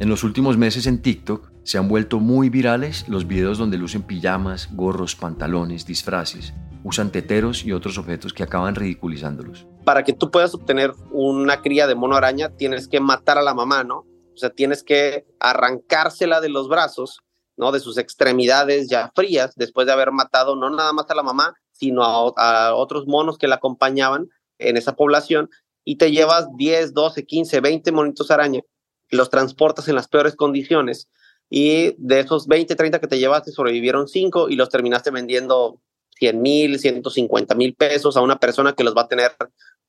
En 0.00 0.08
los 0.08 0.24
últimos 0.24 0.56
meses 0.56 0.86
en 0.86 1.02
TikTok 1.02 1.52
se 1.62 1.76
han 1.76 1.86
vuelto 1.86 2.20
muy 2.20 2.48
virales 2.48 3.06
los 3.06 3.28
videos 3.28 3.58
donde 3.58 3.76
lucen 3.76 4.02
pijamas, 4.02 4.74
gorros, 4.74 5.14
pantalones, 5.14 5.84
disfraces, 5.84 6.54
usan 6.82 7.12
teteros 7.12 7.66
y 7.66 7.72
otros 7.72 7.98
objetos 7.98 8.32
que 8.32 8.42
acaban 8.42 8.74
ridiculizándolos. 8.76 9.66
Para 9.84 10.02
que 10.02 10.14
tú 10.14 10.30
puedas 10.30 10.54
obtener 10.54 10.94
una 11.10 11.60
cría 11.60 11.86
de 11.86 11.96
mono 11.96 12.16
araña, 12.16 12.48
tienes 12.48 12.88
que 12.88 12.98
matar 12.98 13.36
a 13.36 13.42
la 13.42 13.52
mamá, 13.52 13.84
¿no? 13.84 14.06
O 14.32 14.36
sea, 14.36 14.48
tienes 14.48 14.82
que 14.82 15.26
arrancársela 15.38 16.40
de 16.40 16.48
los 16.48 16.70
brazos, 16.70 17.20
¿no? 17.58 17.70
De 17.70 17.80
sus 17.80 17.98
extremidades 17.98 18.88
ya 18.88 19.12
frías, 19.14 19.52
después 19.54 19.86
de 19.86 19.92
haber 19.92 20.12
matado 20.12 20.56
no 20.56 20.70
nada 20.70 20.94
más 20.94 21.10
a 21.10 21.14
la 21.14 21.22
mamá, 21.22 21.52
sino 21.72 22.04
a, 22.04 22.74
otros 22.74 23.06
monos 23.06 23.36
que 23.36 23.48
la 23.48 23.56
acompañaban 23.56 24.30
en 24.56 24.78
esa 24.78 24.96
población, 24.96 25.50
y 25.84 25.96
te 25.96 26.10
llevas 26.10 26.46
10, 26.56 26.94
12, 26.94 27.26
15, 27.26 27.60
20 27.60 27.92
monitos 27.92 28.30
araña 28.30 28.62
los 29.10 29.30
transportas 29.30 29.88
en 29.88 29.94
las 29.94 30.08
peores 30.08 30.36
condiciones 30.36 31.08
y 31.48 31.94
de 31.98 32.20
esos 32.20 32.46
20, 32.46 32.74
30 32.76 33.00
que 33.00 33.08
te 33.08 33.18
llevaste 33.18 33.50
sobrevivieron 33.50 34.08
5 34.08 34.48
y 34.48 34.56
los 34.56 34.68
terminaste 34.68 35.10
vendiendo 35.10 35.80
100 36.16 36.40
mil, 36.40 36.78
150 36.78 37.54
mil 37.54 37.74
pesos 37.74 38.16
a 38.16 38.20
una 38.20 38.38
persona 38.38 38.74
que 38.74 38.84
los 38.84 38.96
va 38.96 39.02
a 39.02 39.08
tener 39.08 39.32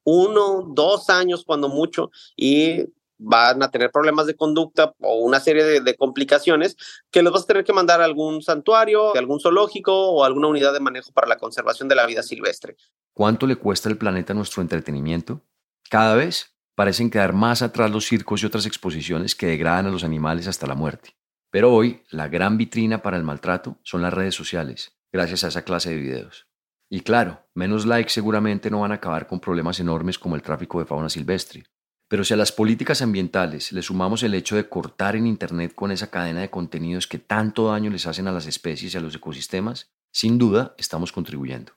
uno, 0.03 0.65
dos 0.73 1.09
años 1.09 1.43
cuando 1.45 1.69
mucho 1.69 2.09
y 2.35 2.85
van 3.23 3.61
a 3.61 3.69
tener 3.69 3.91
problemas 3.91 4.25
de 4.25 4.35
conducta 4.35 4.95
o 4.99 5.17
una 5.17 5.39
serie 5.39 5.81
de, 5.81 5.95
complicaciones 5.95 6.75
que 7.11 7.21
los 7.21 7.31
vas 7.31 7.43
a 7.43 7.47
tener 7.47 7.63
que 7.63 7.73
mandar 7.73 8.01
a 8.01 8.05
algún 8.05 8.41
santuario, 8.41 9.15
a 9.15 9.19
algún 9.19 9.39
zoológico 9.39 9.93
o 9.93 10.23
alguna 10.23 10.47
unidad 10.47 10.73
de 10.73 10.79
manejo 10.79 11.11
para 11.11 11.27
la 11.27 11.37
conservación 11.37 11.87
de 11.87 11.95
la 11.95 12.07
vida 12.07 12.23
silvestre. 12.23 12.75
¿Cuánto 13.13 13.45
le 13.45 13.57
cuesta 13.57 13.89
al 13.89 13.97
planeta 13.97 14.33
nuestro 14.33 14.63
entretenimiento? 14.63 15.41
Cada 15.89 16.15
vez 16.15 16.50
parecen 16.75 17.09
quedar 17.09 17.33
más 17.33 17.61
atrás 17.61 17.91
los 17.91 18.05
circos 18.05 18.41
y 18.41 18.45
otras 18.45 18.65
exposiciones 18.65 19.35
que 19.35 19.47
degradan 19.47 19.87
a 19.87 19.91
los 19.91 20.03
animales 20.03 20.47
hasta 20.47 20.67
la 20.67 20.75
muerte. 20.75 21.15
Pero 21.51 21.73
hoy, 21.73 22.03
la 22.09 22.27
gran 22.27 22.57
vitrina 22.57 23.01
para 23.01 23.17
el 23.17 23.23
maltrato 23.23 23.79
son 23.83 24.01
las 24.01 24.13
redes 24.13 24.35
sociales, 24.35 24.97
gracias 25.11 25.43
a 25.43 25.49
esa 25.49 25.63
clase 25.63 25.89
de 25.89 25.97
videos. 25.97 26.47
Y 26.89 27.01
claro, 27.01 27.45
menos 27.55 27.85
likes 27.85 28.11
seguramente 28.11 28.69
no 28.69 28.81
van 28.81 28.91
a 28.91 28.95
acabar 28.95 29.27
con 29.27 29.39
problemas 29.39 29.79
enormes 29.79 30.19
como 30.19 30.35
el 30.35 30.41
tráfico 30.41 30.79
de 30.79 30.85
fauna 30.85 31.09
silvestre. 31.09 31.63
Pero 32.09 32.25
si 32.25 32.33
a 32.33 32.37
las 32.37 32.51
políticas 32.51 33.01
ambientales 33.01 33.71
le 33.71 33.81
sumamos 33.81 34.23
el 34.23 34.33
hecho 34.33 34.57
de 34.57 34.67
cortar 34.67 35.15
en 35.15 35.25
Internet 35.25 35.73
con 35.73 35.91
esa 35.91 36.11
cadena 36.11 36.41
de 36.41 36.49
contenidos 36.49 37.07
que 37.07 37.19
tanto 37.19 37.67
daño 37.67 37.89
les 37.89 38.05
hacen 38.07 38.27
a 38.27 38.33
las 38.33 38.47
especies 38.47 38.93
y 38.93 38.97
a 38.97 39.01
los 39.01 39.15
ecosistemas, 39.15 39.93
sin 40.11 40.37
duda 40.37 40.75
estamos 40.77 41.13
contribuyendo. 41.13 41.71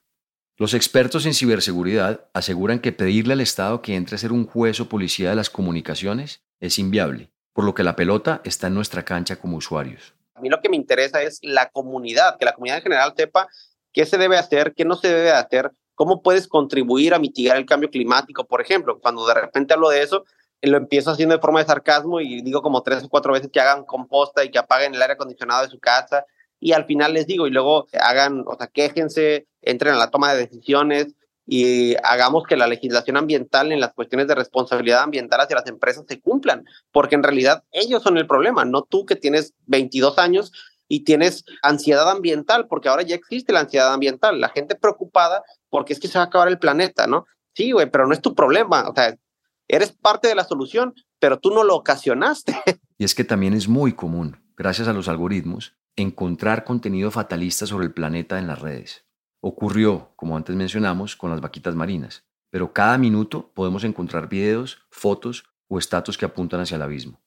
Los 0.57 0.73
expertos 0.73 1.27
en 1.27 1.35
ciberseguridad 1.35 2.29
aseguran 2.33 2.79
que 2.79 2.93
pedirle 2.93 3.33
al 3.33 3.41
Estado 3.41 3.83
que 3.83 3.97
entre 3.97 4.15
a 4.15 4.19
ser 4.19 4.31
un 4.31 4.47
juez 4.47 4.79
o 4.79 4.89
policía 4.89 5.31
de 5.31 5.35
las 5.35 5.51
comunicaciones 5.51 6.45
es 6.61 6.79
inviable, 6.79 7.33
por 7.53 7.65
lo 7.65 7.75
que 7.75 7.83
la 7.83 7.97
pelota 7.97 8.41
está 8.45 8.69
en 8.69 8.75
nuestra 8.75 9.05
cancha 9.05 9.35
como 9.35 9.57
usuarios. 9.57 10.15
A 10.37 10.41
mí 10.41 10.49
lo 10.49 10.61
que 10.61 10.69
me 10.69 10.77
interesa 10.77 11.23
es 11.23 11.41
la 11.43 11.71
comunidad, 11.71 12.39
que 12.39 12.45
la 12.45 12.53
comunidad 12.53 12.77
en 12.77 12.83
general 12.85 13.15
sepa 13.17 13.49
qué 13.93 14.07
se 14.07 14.17
debe 14.17 14.39
hacer, 14.39 14.75
qué 14.77 14.85
no 14.85 14.95
se 14.95 15.09
debe 15.09 15.33
hacer, 15.33 15.73
cómo 15.97 16.23
puedes 16.23 16.47
contribuir 16.47 17.15
a 17.15 17.19
mitigar 17.19 17.57
el 17.57 17.67
cambio 17.67 17.91
climático, 17.91 18.45
por 18.45 18.61
ejemplo. 18.61 19.01
Cuando 19.01 19.27
de 19.27 19.35
repente 19.35 19.75
hablo 19.75 19.91
de 19.91 20.03
eso, 20.03 20.25
lo 20.63 20.77
empiezo 20.77 21.11
haciendo 21.11 21.35
de 21.35 21.41
forma 21.41 21.59
de 21.59 21.67
sarcasmo 21.67 22.21
y 22.21 22.43
digo 22.43 22.63
como 22.63 22.85
tres 22.85 23.03
o 23.03 23.09
cuatro 23.09 23.33
veces 23.33 23.51
que 23.53 23.59
hagan 23.59 23.85
composta 23.85 24.45
y 24.45 24.53
que 24.53 24.59
apaguen 24.61 24.95
el 24.95 25.03
aire 25.03 25.15
acondicionado 25.15 25.65
de 25.65 25.71
su 25.71 25.81
casa 25.81 26.25
y 26.65 26.73
al 26.73 26.87
final 26.87 27.13
les 27.13 27.27
digo 27.27 27.47
y 27.47 27.51
luego 27.51 27.89
hagan, 27.93 28.43
o 28.47 28.57
sea, 28.57 28.69
quéjense, 28.69 29.47
entren 29.61 29.93
a 29.93 29.99
la 29.99 30.11
toma 30.11 30.33
de 30.33 30.47
decisiones 30.47 31.15
y 31.47 31.95
hagamos 32.03 32.45
que 32.45 32.57
la 32.57 32.67
legislación 32.67 33.19
ambiental 33.19 33.71
en 33.71 33.81
las 33.81 33.93
cuestiones 33.93 34.29
de 34.29 34.35
responsabilidad 34.35 35.03
ambiental 35.03 35.43
hacia 35.43 35.57
las 35.57 35.67
empresas 35.67 36.07
se 36.09 36.23
cumplan, 36.23 36.65
porque 36.91 37.17
en 37.17 37.23
realidad 37.23 37.65
ellos 37.71 38.03
son 38.03 38.17
el 38.17 38.27
problema, 38.27 38.65
no 38.65 38.81
tú 38.81 39.05
que 39.05 39.15
tienes 39.15 39.53
22 39.67 40.19
años 40.19 40.53
y 40.89 41.05
tienes 41.05 41.45
ansiedad 41.61 42.11
ambiental, 42.11 42.67
porque 42.67 42.89
ahora 42.89 43.03
ya 43.03 43.15
existe 43.15 43.53
la 43.53 43.61
ansiedad 43.61 43.93
ambiental, 43.93 44.41
la 44.41 44.49
gente 44.49 44.75
preocupada 44.75 45.43
porque 45.69 45.93
es 45.93 46.01
que 46.01 46.09
se 46.09 46.17
va 46.17 46.25
a 46.25 46.29
acabar 46.29 46.49
el 46.49 46.59
planeta, 46.59 47.07
¿no? 47.07 47.27
Sí, 47.53 47.73
güey, 47.73 47.91
pero 47.91 48.07
no 48.07 48.15
es 48.15 48.23
tu 48.23 48.35
problema, 48.35 48.89
o 48.89 48.95
sea, 48.95 49.15
eres 49.69 49.93
parte 49.93 50.29
de 50.29 50.35
la 50.35 50.45
solución, 50.45 50.95
pero 51.19 51.39
tú 51.39 51.51
no 51.51 51.63
lo 51.63 51.77
ocasionaste. 51.77 52.57
Y 52.97 53.05
es 53.05 53.15
que 53.15 53.25
también 53.25 53.53
es 53.53 53.69
muy 53.69 53.93
común, 53.93 54.41
gracias 54.57 54.89
a 54.89 54.95
los 54.95 55.09
algoritmos, 55.09 55.75
encontrar 55.97 56.65
contenido 56.65 57.11
fatalista 57.11 57.67
sobre 57.67 57.87
el 57.87 57.93
planeta 57.93 58.39
en 58.39 58.47
las 58.47 58.61
redes. 58.61 59.07
Ocurrió, 59.41 60.13
como 60.17 60.37
antes 60.37 60.57
mencionamos, 60.57 61.17
con 61.17 61.31
las 61.31 61.41
vaquitas 61.41 61.75
marinas, 61.75 62.25
pero 62.51 62.73
cada 62.73 62.99
minuto 62.99 63.53
podemos 63.55 63.85
encontrar 63.85 64.29
videos, 64.29 64.87
fotos 64.91 65.45
o 65.69 65.79
estatus 65.79 66.19
que 66.19 66.25
apuntan 66.25 66.61
hacia 66.61 66.77
el 66.77 66.83
abismo. 66.83 67.23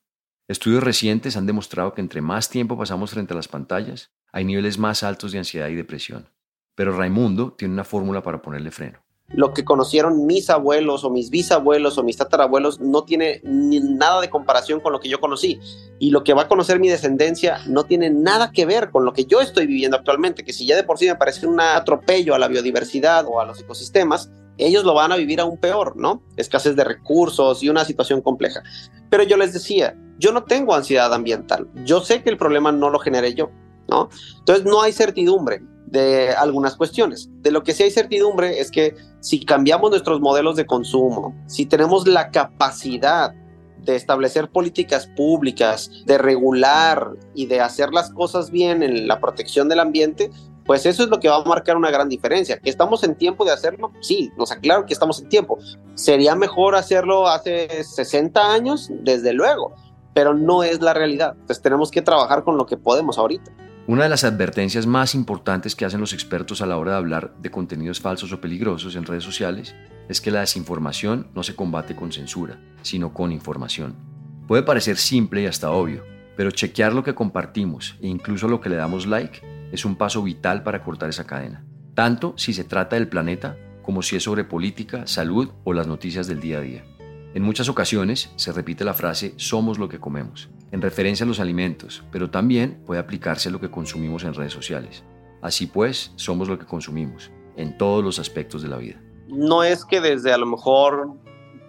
Estudios 0.47 0.83
recientes 0.83 1.37
han 1.37 1.45
demostrado 1.45 1.93
que 1.93 2.01
entre 2.01 2.21
más 2.21 2.49
tiempo 2.49 2.77
pasamos 2.77 3.11
frente 3.11 3.33
a 3.33 3.37
las 3.37 3.47
pantallas, 3.47 4.11
hay 4.31 4.45
niveles 4.45 4.77
más 4.77 5.03
altos 5.03 5.31
de 5.31 5.39
ansiedad 5.39 5.69
y 5.69 5.75
depresión. 5.75 6.29
Pero 6.75 6.95
Raimundo 6.95 7.53
tiene 7.53 7.73
una 7.73 7.83
fórmula 7.83 8.21
para 8.21 8.41
ponerle 8.41 8.71
freno 8.71 9.06
lo 9.29 9.53
que 9.53 9.65
conocieron 9.65 10.25
mis 10.25 10.49
abuelos 10.49 11.03
o 11.03 11.09
mis 11.09 11.29
bisabuelos 11.29 11.97
o 11.97 12.03
mis 12.03 12.17
tatarabuelos 12.17 12.79
no 12.79 13.03
tiene 13.03 13.41
nada 13.43 14.21
de 14.21 14.29
comparación 14.29 14.79
con 14.79 14.93
lo 14.93 14.99
que 14.99 15.09
yo 15.09 15.19
conocí. 15.19 15.59
Y 15.99 16.11
lo 16.11 16.23
que 16.23 16.33
va 16.33 16.43
a 16.43 16.47
conocer 16.47 16.79
mi 16.79 16.87
descendencia 16.87 17.59
no 17.67 17.83
tiene 17.83 18.09
nada 18.09 18.51
que 18.51 18.65
ver 18.65 18.89
con 18.89 19.03
lo 19.03 19.13
que 19.13 19.25
yo 19.25 19.41
estoy 19.41 19.67
viviendo 19.67 19.97
actualmente, 19.97 20.45
que 20.45 20.53
si 20.53 20.65
ya 20.65 20.77
de 20.77 20.83
por 20.83 20.97
sí 20.97 21.07
me 21.07 21.15
parece 21.15 21.45
un 21.45 21.59
atropello 21.59 22.35
a 22.35 22.39
la 22.39 22.47
biodiversidad 22.47 23.25
o 23.27 23.41
a 23.41 23.45
los 23.45 23.59
ecosistemas, 23.59 24.31
ellos 24.57 24.85
lo 24.85 24.93
van 24.93 25.11
a 25.11 25.17
vivir 25.17 25.41
aún 25.41 25.57
peor, 25.57 25.97
¿no? 25.97 26.23
Escasez 26.37 26.75
de 26.75 26.85
recursos 26.85 27.61
y 27.61 27.69
una 27.69 27.83
situación 27.83 28.21
compleja. 28.21 28.63
Pero 29.09 29.23
yo 29.23 29.35
les 29.35 29.53
decía, 29.53 29.95
yo 30.17 30.31
no 30.31 30.45
tengo 30.45 30.73
ansiedad 30.73 31.13
ambiental. 31.13 31.67
Yo 31.83 31.99
sé 31.99 32.23
que 32.23 32.29
el 32.29 32.37
problema 32.37 32.71
no 32.71 32.89
lo 32.89 32.97
generé 32.97 33.33
yo, 33.33 33.51
¿no? 33.89 34.09
Entonces 34.39 34.65
no 34.65 34.81
hay 34.81 34.93
certidumbre 34.93 35.61
de 35.87 36.31
algunas 36.31 36.75
cuestiones. 36.75 37.29
De 37.41 37.51
lo 37.51 37.63
que 37.63 37.73
sí 37.73 37.83
hay 37.83 37.91
certidumbre 37.91 38.59
es 38.59 38.71
que 38.71 38.95
si 39.19 39.43
cambiamos 39.43 39.89
nuestros 39.89 40.19
modelos 40.19 40.55
de 40.55 40.65
consumo, 40.65 41.35
si 41.47 41.65
tenemos 41.65 42.07
la 42.07 42.29
capacidad 42.29 43.33
de 43.79 43.95
establecer 43.95 44.49
políticas 44.49 45.07
públicas, 45.15 45.89
de 46.05 46.17
regular 46.17 47.11
y 47.33 47.45
de 47.45 47.61
hacer 47.61 47.91
las 47.91 48.11
cosas 48.11 48.51
bien 48.51 48.83
en 48.83 49.07
la 49.07 49.19
protección 49.19 49.69
del 49.69 49.79
ambiente, 49.79 50.29
pues 50.65 50.85
eso 50.85 51.03
es 51.03 51.09
lo 51.09 51.19
que 51.19 51.29
va 51.29 51.37
a 51.37 51.45
marcar 51.45 51.77
una 51.77 51.89
gran 51.89 52.09
diferencia. 52.09 52.59
¿Que 52.59 52.69
estamos 52.69 53.03
en 53.05 53.15
tiempo 53.15 53.45
de 53.45 53.53
hacerlo? 53.53 53.93
Sí, 54.01 54.29
nos 54.37 54.51
aclaro 54.51 54.85
que 54.85 54.93
estamos 54.93 55.21
en 55.21 55.29
tiempo. 55.29 55.57
¿Sería 55.95 56.35
mejor 56.35 56.75
hacerlo 56.75 57.27
hace 57.27 57.85
60 57.85 58.53
años? 58.53 58.89
Desde 58.91 59.31
luego, 59.31 59.73
pero 60.13 60.33
no 60.33 60.63
es 60.63 60.81
la 60.81 60.93
realidad. 60.93 61.31
Entonces 61.39 61.61
tenemos 61.61 61.89
que 61.89 62.01
trabajar 62.01 62.43
con 62.43 62.57
lo 62.57 62.65
que 62.65 62.75
podemos 62.75 63.17
ahorita. 63.17 63.49
Una 63.87 64.03
de 64.03 64.09
las 64.09 64.25
advertencias 64.25 64.85
más 64.85 65.15
importantes 65.15 65.73
que 65.73 65.85
hacen 65.85 66.01
los 66.01 66.11
expertos 66.11 66.61
a 66.61 66.65
la 66.65 66.75
hora 66.75 66.91
de 66.91 66.97
hablar 66.97 67.33
de 67.39 67.49
contenidos 67.49 68.01
falsos 68.01 68.33
o 68.33 68.41
peligrosos 68.41 68.97
en 68.97 69.05
redes 69.05 69.23
sociales 69.23 69.75
es 70.09 70.19
que 70.19 70.29
la 70.29 70.41
desinformación 70.41 71.27
no 71.33 71.41
se 71.41 71.55
combate 71.55 71.95
con 71.95 72.11
censura, 72.11 72.59
sino 72.81 73.13
con 73.13 73.31
información. 73.31 73.95
Puede 74.45 74.63
parecer 74.63 74.97
simple 74.97 75.43
y 75.43 75.45
hasta 75.45 75.71
obvio, 75.71 76.03
pero 76.35 76.51
chequear 76.51 76.91
lo 76.91 77.05
que 77.05 77.15
compartimos 77.15 77.95
e 78.01 78.07
incluso 78.07 78.49
lo 78.49 78.59
que 78.59 78.67
le 78.67 78.75
damos 78.75 79.07
like 79.07 79.39
es 79.71 79.85
un 79.85 79.95
paso 79.95 80.21
vital 80.21 80.63
para 80.63 80.83
cortar 80.83 81.07
esa 81.07 81.25
cadena, 81.25 81.63
tanto 81.95 82.33
si 82.35 82.51
se 82.51 82.65
trata 82.65 82.97
del 82.97 83.07
planeta 83.07 83.55
como 83.83 84.01
si 84.01 84.17
es 84.17 84.23
sobre 84.23 84.43
política, 84.43 85.07
salud 85.07 85.51
o 85.63 85.71
las 85.71 85.87
noticias 85.87 86.27
del 86.27 86.41
día 86.41 86.57
a 86.57 86.61
día. 86.61 86.83
En 87.37 87.43
muchas 87.43 87.69
ocasiones 87.69 88.31
se 88.35 88.51
repite 88.51 88.83
la 88.83 88.95
frase 88.95 89.35
somos 89.37 89.77
lo 89.77 89.87
que 89.87 89.99
comemos, 89.99 90.49
en 90.71 90.81
referencia 90.81 91.23
a 91.23 91.27
los 91.27 91.39
alimentos, 91.39 92.03
pero 92.11 92.31
también 92.31 92.81
puede 92.83 92.99
aplicarse 92.99 93.49
a 93.49 93.51
lo 93.51 93.59
que 93.59 93.69
consumimos 93.69 94.23
en 94.23 94.33
redes 94.33 94.53
sociales. 94.53 95.03
Así 95.43 95.67
pues, 95.67 96.13
somos 96.15 96.47
lo 96.47 96.57
que 96.57 96.65
consumimos, 96.65 97.29
en 97.55 97.77
todos 97.77 98.03
los 98.03 98.17
aspectos 98.17 98.63
de 98.63 98.69
la 98.69 98.77
vida. 98.77 98.99
No 99.27 99.61
es 99.61 99.85
que 99.85 100.01
desde 100.01 100.33
a 100.33 100.37
lo 100.39 100.47
mejor 100.47 101.13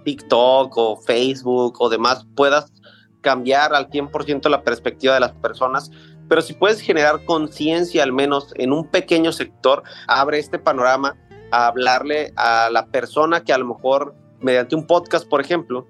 TikTok 0.06 0.72
o 0.74 0.96
Facebook 1.02 1.76
o 1.80 1.90
demás 1.90 2.26
puedas 2.34 2.72
cambiar 3.20 3.74
al 3.74 3.90
100% 3.90 4.48
la 4.48 4.62
perspectiva 4.62 5.12
de 5.12 5.20
las 5.20 5.32
personas, 5.32 5.90
pero 6.30 6.40
si 6.40 6.54
puedes 6.54 6.80
generar 6.80 7.26
conciencia 7.26 8.02
al 8.04 8.14
menos 8.14 8.54
en 8.54 8.72
un 8.72 8.86
pequeño 8.86 9.32
sector, 9.32 9.82
abre 10.06 10.38
este 10.38 10.58
panorama 10.58 11.14
a 11.50 11.66
hablarle 11.66 12.32
a 12.36 12.70
la 12.72 12.86
persona 12.86 13.44
que 13.44 13.52
a 13.52 13.58
lo 13.58 13.66
mejor 13.66 14.14
mediante 14.40 14.74
un 14.74 14.86
podcast, 14.86 15.28
por 15.28 15.40
ejemplo, 15.40 15.86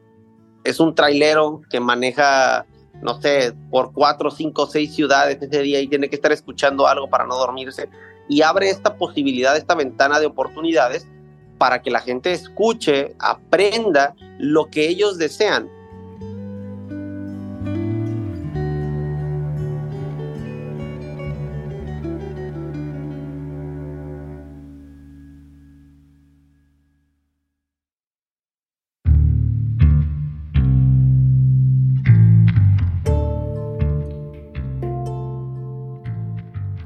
es 0.64 0.80
un 0.80 0.94
trailero 0.94 1.62
que 1.70 1.80
maneja, 1.80 2.66
no 3.02 3.20
sé, 3.20 3.54
por 3.70 3.92
cuatro, 3.92 4.30
cinco, 4.30 4.66
seis 4.66 4.94
ciudades 4.94 5.40
ese 5.40 5.62
día 5.62 5.80
y 5.80 5.88
tiene 5.88 6.08
que 6.08 6.16
estar 6.16 6.32
escuchando 6.32 6.86
algo 6.86 7.08
para 7.08 7.26
no 7.26 7.36
dormirse. 7.36 7.88
Y 8.28 8.42
abre 8.42 8.70
esta 8.70 8.96
posibilidad, 8.96 9.56
esta 9.56 9.74
ventana 9.74 10.20
de 10.20 10.26
oportunidades 10.26 11.06
para 11.56 11.82
que 11.82 11.90
la 11.90 12.00
gente 12.00 12.32
escuche, 12.32 13.14
aprenda 13.18 14.14
lo 14.38 14.66
que 14.66 14.88
ellos 14.88 15.18
desean 15.18 15.68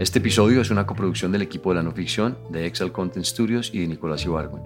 Este 0.02 0.18
episodio 0.18 0.60
es 0.60 0.70
una 0.70 0.84
coproducción 0.84 1.30
del 1.30 1.42
equipo 1.42 1.70
de 1.70 1.76
la 1.76 1.82
no 1.84 1.92
ficción 1.92 2.36
de 2.50 2.66
Excel 2.66 2.90
Content 2.90 3.24
Studios 3.24 3.70
y 3.72 3.78
de 3.78 3.86
Nicolás 3.86 4.24
Ibargüen. 4.24 4.64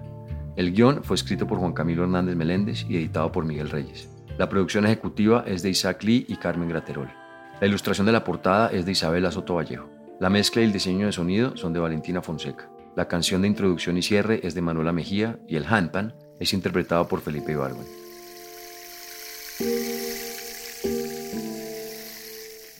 El 0.55 0.73
guion 0.73 1.03
fue 1.03 1.15
escrito 1.15 1.45
por 1.45 1.59
Juan 1.59 1.73
Camilo 1.73 2.01
Hernández 2.01 2.35
Meléndez 2.35 2.87
y 2.89 2.97
editado 2.97 3.31
por 3.31 3.45
Miguel 3.45 3.69
Reyes. 3.69 4.09
La 4.39 4.49
producción 4.49 4.87
ejecutiva 4.87 5.43
es 5.45 5.61
de 5.61 5.69
Isaac 5.69 6.01
Lee 6.01 6.25
y 6.27 6.37
Carmen 6.37 6.69
Graterol. 6.69 7.13
La 7.61 7.67
ilustración 7.67 8.07
de 8.07 8.13
la 8.13 8.23
portada 8.23 8.69
es 8.69 8.87
de 8.87 8.93
Isabela 8.93 9.31
Soto 9.31 9.53
Vallejo. 9.53 9.87
La 10.19 10.31
mezcla 10.31 10.63
y 10.63 10.65
el 10.65 10.73
diseño 10.73 11.05
de 11.05 11.11
sonido 11.11 11.55
son 11.55 11.71
de 11.71 11.81
Valentina 11.81 12.23
Fonseca. 12.23 12.71
La 12.95 13.07
canción 13.07 13.43
de 13.43 13.47
introducción 13.47 13.95
y 13.95 14.01
cierre 14.01 14.39
es 14.41 14.55
de 14.55 14.63
Manuela 14.63 14.91
Mejía 14.91 15.37
y 15.47 15.55
el 15.55 15.67
handpan 15.67 16.15
es 16.39 16.51
interpretado 16.51 17.07
por 17.07 17.21
Felipe 17.21 17.51
Ibargüen. 17.51 17.85